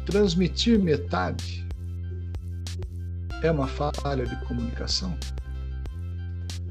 [0.05, 1.60] Transmitir metade
[3.41, 5.17] é uma falha de comunicação?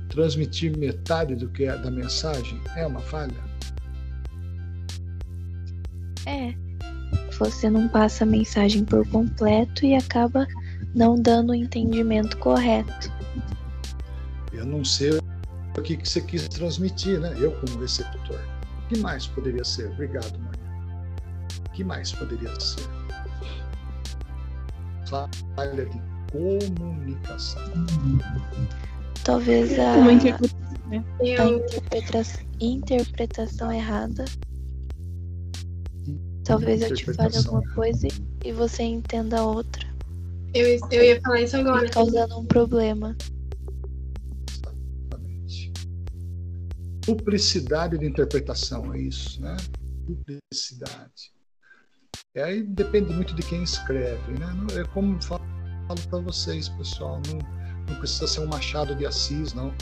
[0.09, 3.35] Transmitir metade do que é da mensagem é uma falha?
[6.27, 6.55] É.
[7.39, 10.47] Você não passa a mensagem por completo e acaba
[10.95, 13.11] não dando o entendimento correto.
[14.53, 17.35] Eu não sei o que, você quis transmitir, né?
[17.39, 18.39] Eu como receptor.
[18.85, 19.91] O que mais poderia ser?
[19.91, 20.61] Obrigado, Maria.
[21.67, 22.87] O que mais poderia ser?
[25.07, 26.01] Falha de
[26.31, 27.63] comunicação.
[29.25, 34.25] Talvez a, a interpretação, interpretação errada.
[36.45, 38.09] Talvez eu te fale alguma coisa
[38.45, 39.89] e você entenda outra.
[40.55, 41.89] Eu, eu ia falar isso agora.
[41.91, 43.17] Causando um problema.
[44.51, 45.73] Exatamente.
[47.07, 49.57] Publicidade de interpretação, é isso, né?
[50.07, 51.33] Publicidade.
[52.35, 54.47] E aí depende muito de quem escreve, né?
[54.81, 55.21] É como
[55.91, 57.39] falo para vocês, pessoal, não,
[57.89, 59.73] não precisa ser um Machado de Assis, não,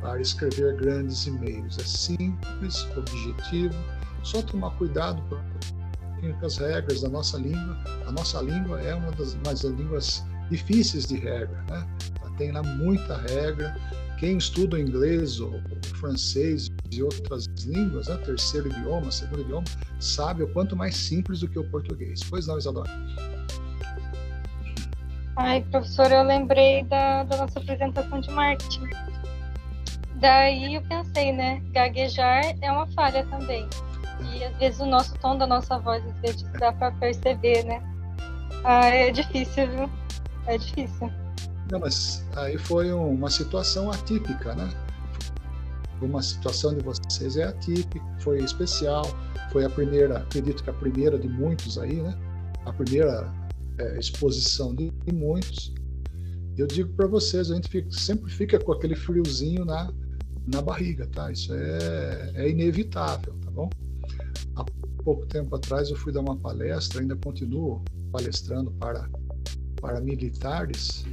[0.00, 1.76] para escrever grandes e-mails.
[1.78, 3.74] É simples, objetivo,
[4.22, 7.76] só tomar cuidado com as regras da nossa língua.
[8.06, 11.86] A nossa língua é uma das mais línguas difíceis de regra, né?
[12.38, 13.74] Tem lá muita regra.
[14.18, 15.60] Quem estuda inglês ou,
[15.96, 18.16] francês e outras línguas, né?
[18.18, 19.64] terceiro idioma, segundo idioma,
[19.98, 22.20] sabe o quanto mais simples do que o português.
[22.28, 22.90] Pois não, Isadora?
[25.36, 28.88] Ai, professor, eu lembrei da, da nossa apresentação de marketing.
[30.16, 31.60] Daí eu pensei, né?
[31.72, 33.68] Gaguejar é uma falha também.
[34.32, 37.82] E às vezes o nosso tom da nossa voz, às vezes dá para perceber, né?
[38.62, 39.90] Ah, é difícil, viu?
[40.46, 41.10] É difícil.
[41.70, 44.70] Não, mas aí foi uma situação atípica, né?
[46.00, 49.04] Uma situação de vocês é atípica, foi especial,
[49.50, 52.16] foi a primeira, acredito que a primeira de muitos aí, né?
[52.64, 53.30] A primeira
[53.78, 55.72] é, exposição de, muitos.
[56.56, 59.92] Eu digo para vocês, a gente fica, sempre fica com aquele friozinho na,
[60.46, 61.30] na barriga, tá?
[61.32, 63.68] Isso é, é inevitável, tá bom?
[64.54, 64.64] Há
[65.02, 69.08] pouco tempo atrás eu fui dar uma palestra, ainda continuo palestrando para,
[69.80, 71.04] para militares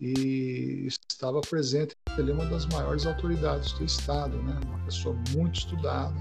[0.00, 4.60] e estava presente ali uma das maiores autoridades do Estado, né?
[4.66, 6.14] uma pessoa muito estudada.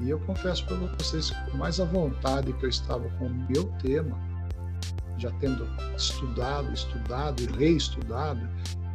[0.00, 3.64] E eu confesso para vocês que mais à vontade que eu estava com o meu
[3.78, 4.18] tema,
[5.18, 8.48] já tendo estudado, estudado e reestudado,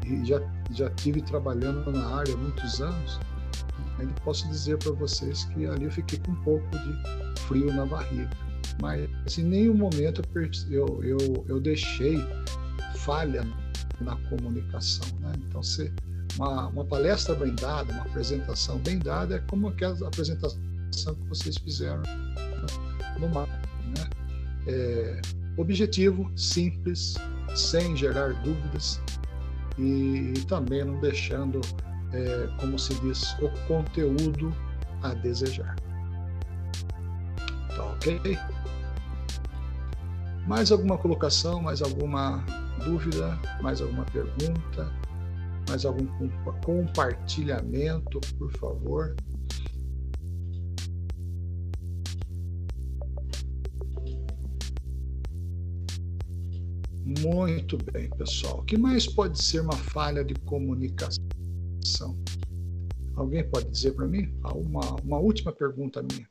[0.06, 0.42] e já,
[0.72, 3.20] já tive trabalhando na área muitos anos,
[4.00, 7.86] ainda posso dizer para vocês que ali eu fiquei com um pouco de frio na
[7.86, 8.30] barriga.
[8.82, 10.22] Mas em nenhum momento
[10.70, 12.24] eu, eu, eu deixei
[12.96, 13.46] falha
[14.00, 15.08] na comunicação.
[15.20, 15.34] Né?
[15.48, 15.92] Então, se
[16.38, 20.60] uma, uma palestra bem dada, uma apresentação bem dada, é como aquela apresentação
[20.92, 22.02] que vocês fizeram
[23.20, 23.48] no mar.
[23.48, 24.10] Né?
[24.68, 25.22] É,
[25.58, 27.16] objetivo, simples,
[27.56, 29.02] sem gerar dúvidas
[29.78, 31.62] e, e também não deixando,
[32.14, 34.54] é, como se diz, o conteúdo
[35.04, 35.76] a desejar.
[37.76, 38.38] Tá ok?
[40.48, 42.44] Mais alguma colocação, mais alguma
[42.84, 44.92] dúvida, mais alguma pergunta,
[45.70, 46.08] mais algum
[46.64, 49.16] compartilhamento, por favor?
[57.04, 58.60] Muito bem, pessoal.
[58.60, 61.20] O que mais pode ser uma falha de comunicação?
[63.16, 64.32] Alguém pode dizer para mim?
[64.44, 66.30] Ah, uma, uma última pergunta minha.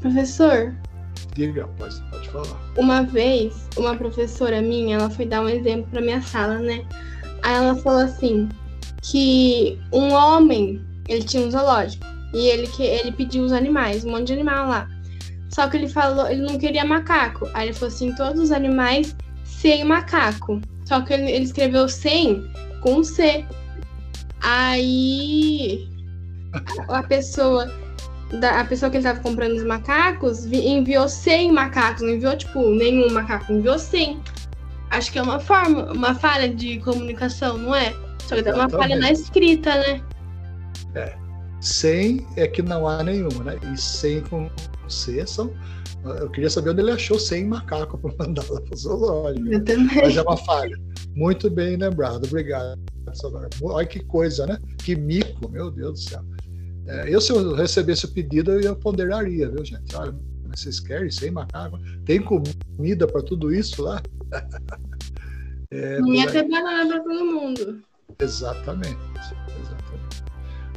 [0.00, 0.74] Professor,
[1.38, 2.58] Diga, pode, falar.
[2.76, 6.84] uma vez, uma professora minha, ela foi dar um exemplo para minha sala, né?
[7.44, 8.48] Aí ela falou assim,
[9.00, 14.10] que um homem, ele tinha um zoológico, e ele, que, ele pediu os animais, um
[14.10, 14.88] monte de animal lá.
[15.48, 17.48] Só que ele falou, ele não queria macaco.
[17.54, 19.14] Aí ele falou assim, todos os animais
[19.44, 20.60] sem macaco.
[20.86, 22.50] Só que ele, ele escreveu sem
[22.82, 23.44] com C.
[24.40, 25.88] Aí
[26.88, 27.72] a pessoa
[28.40, 32.36] da, a pessoa que ele tava comprando os macacos vi- enviou 100 macacos, não enviou,
[32.36, 34.20] tipo, nenhum macaco, enviou 100.
[34.90, 37.94] Acho que é uma forma, uma falha de comunicação, não é?
[38.26, 40.02] Só que é uma falha na escrita, né?
[41.60, 43.58] Sem é que não há nenhuma, né?
[43.72, 44.50] E sem com
[44.88, 45.52] C são.
[46.04, 49.48] Eu queria saber onde ele achou 100 macaco para mandar lá para o zoológico.
[49.48, 49.96] Eu também.
[50.02, 50.76] Mas é uma falha.
[51.14, 52.24] Muito bem lembrado.
[52.24, 52.80] Obrigado.
[53.62, 54.58] Olha que coisa, né?
[54.78, 56.24] Que mico, meu Deus do céu.
[56.88, 59.94] É, eu, se eu recebesse o pedido, eu ponderaria, viu, gente?
[59.94, 60.14] Olha,
[60.48, 61.78] mas vocês querem 100 macaco?
[62.06, 64.02] Tem comida para tudo isso lá?
[65.70, 67.82] É, Não ia ter banana pra todo mundo.
[68.18, 70.24] Exatamente, exatamente.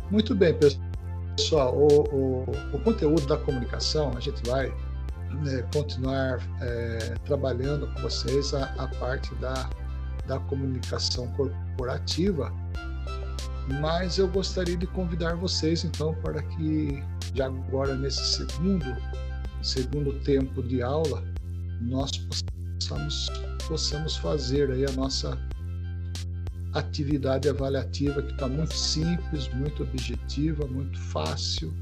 [0.09, 0.53] Muito bem,
[1.37, 1.73] pessoal.
[1.73, 4.67] O, o, o conteúdo da comunicação, a gente vai
[5.45, 9.69] né, continuar é, trabalhando com vocês a, a parte da,
[10.27, 12.53] da comunicação corporativa,
[13.79, 17.03] mas eu gostaria de convidar vocês, então, para que
[17.33, 18.85] já agora nesse segundo,
[19.61, 21.23] segundo tempo de aula,
[21.81, 23.27] nós possamos,
[23.67, 25.37] possamos fazer aí a nossa
[26.73, 31.73] atividade avaliativa que está muito simples, muito objetiva, muito fácil.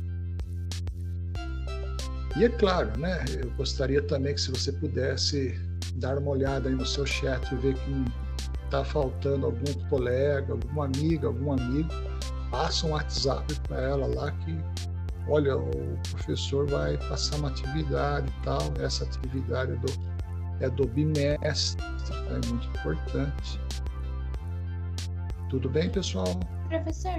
[2.38, 3.26] E é claro, né?
[3.44, 5.60] Eu gostaria também que se você pudesse
[5.96, 8.06] dar uma olhada aí no seu chat e ver que
[8.70, 11.90] está faltando algum colega, alguma amiga, algum amigo,
[12.52, 14.56] passa um WhatsApp para ela lá que,
[15.28, 15.72] olha, o
[16.12, 18.62] professor vai passar uma atividade e tal.
[18.80, 19.92] Essa atividade é do,
[20.66, 21.84] é do bimestre,
[22.30, 23.60] é muito importante.
[25.50, 26.40] Tudo bem, pessoal?
[26.70, 27.18] Professor,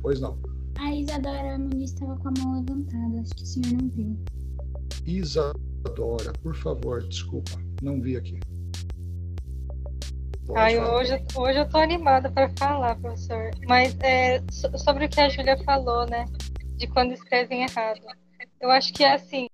[0.00, 0.38] Pois não.
[0.78, 3.20] a Isadora Muniz estava com a mão levantada.
[3.20, 4.16] Acho que o senhor não viu.
[5.04, 8.40] Isadora, por favor, desculpa, não vi aqui.
[10.46, 10.94] Pode Ai, falar.
[10.94, 13.50] hoje, hoje eu tô animada para falar, professor.
[13.66, 16.24] Mas é, so- sobre o que a Júlia falou, né?
[16.76, 18.00] De quando escrevem errado.
[18.60, 19.46] Eu acho que é assim,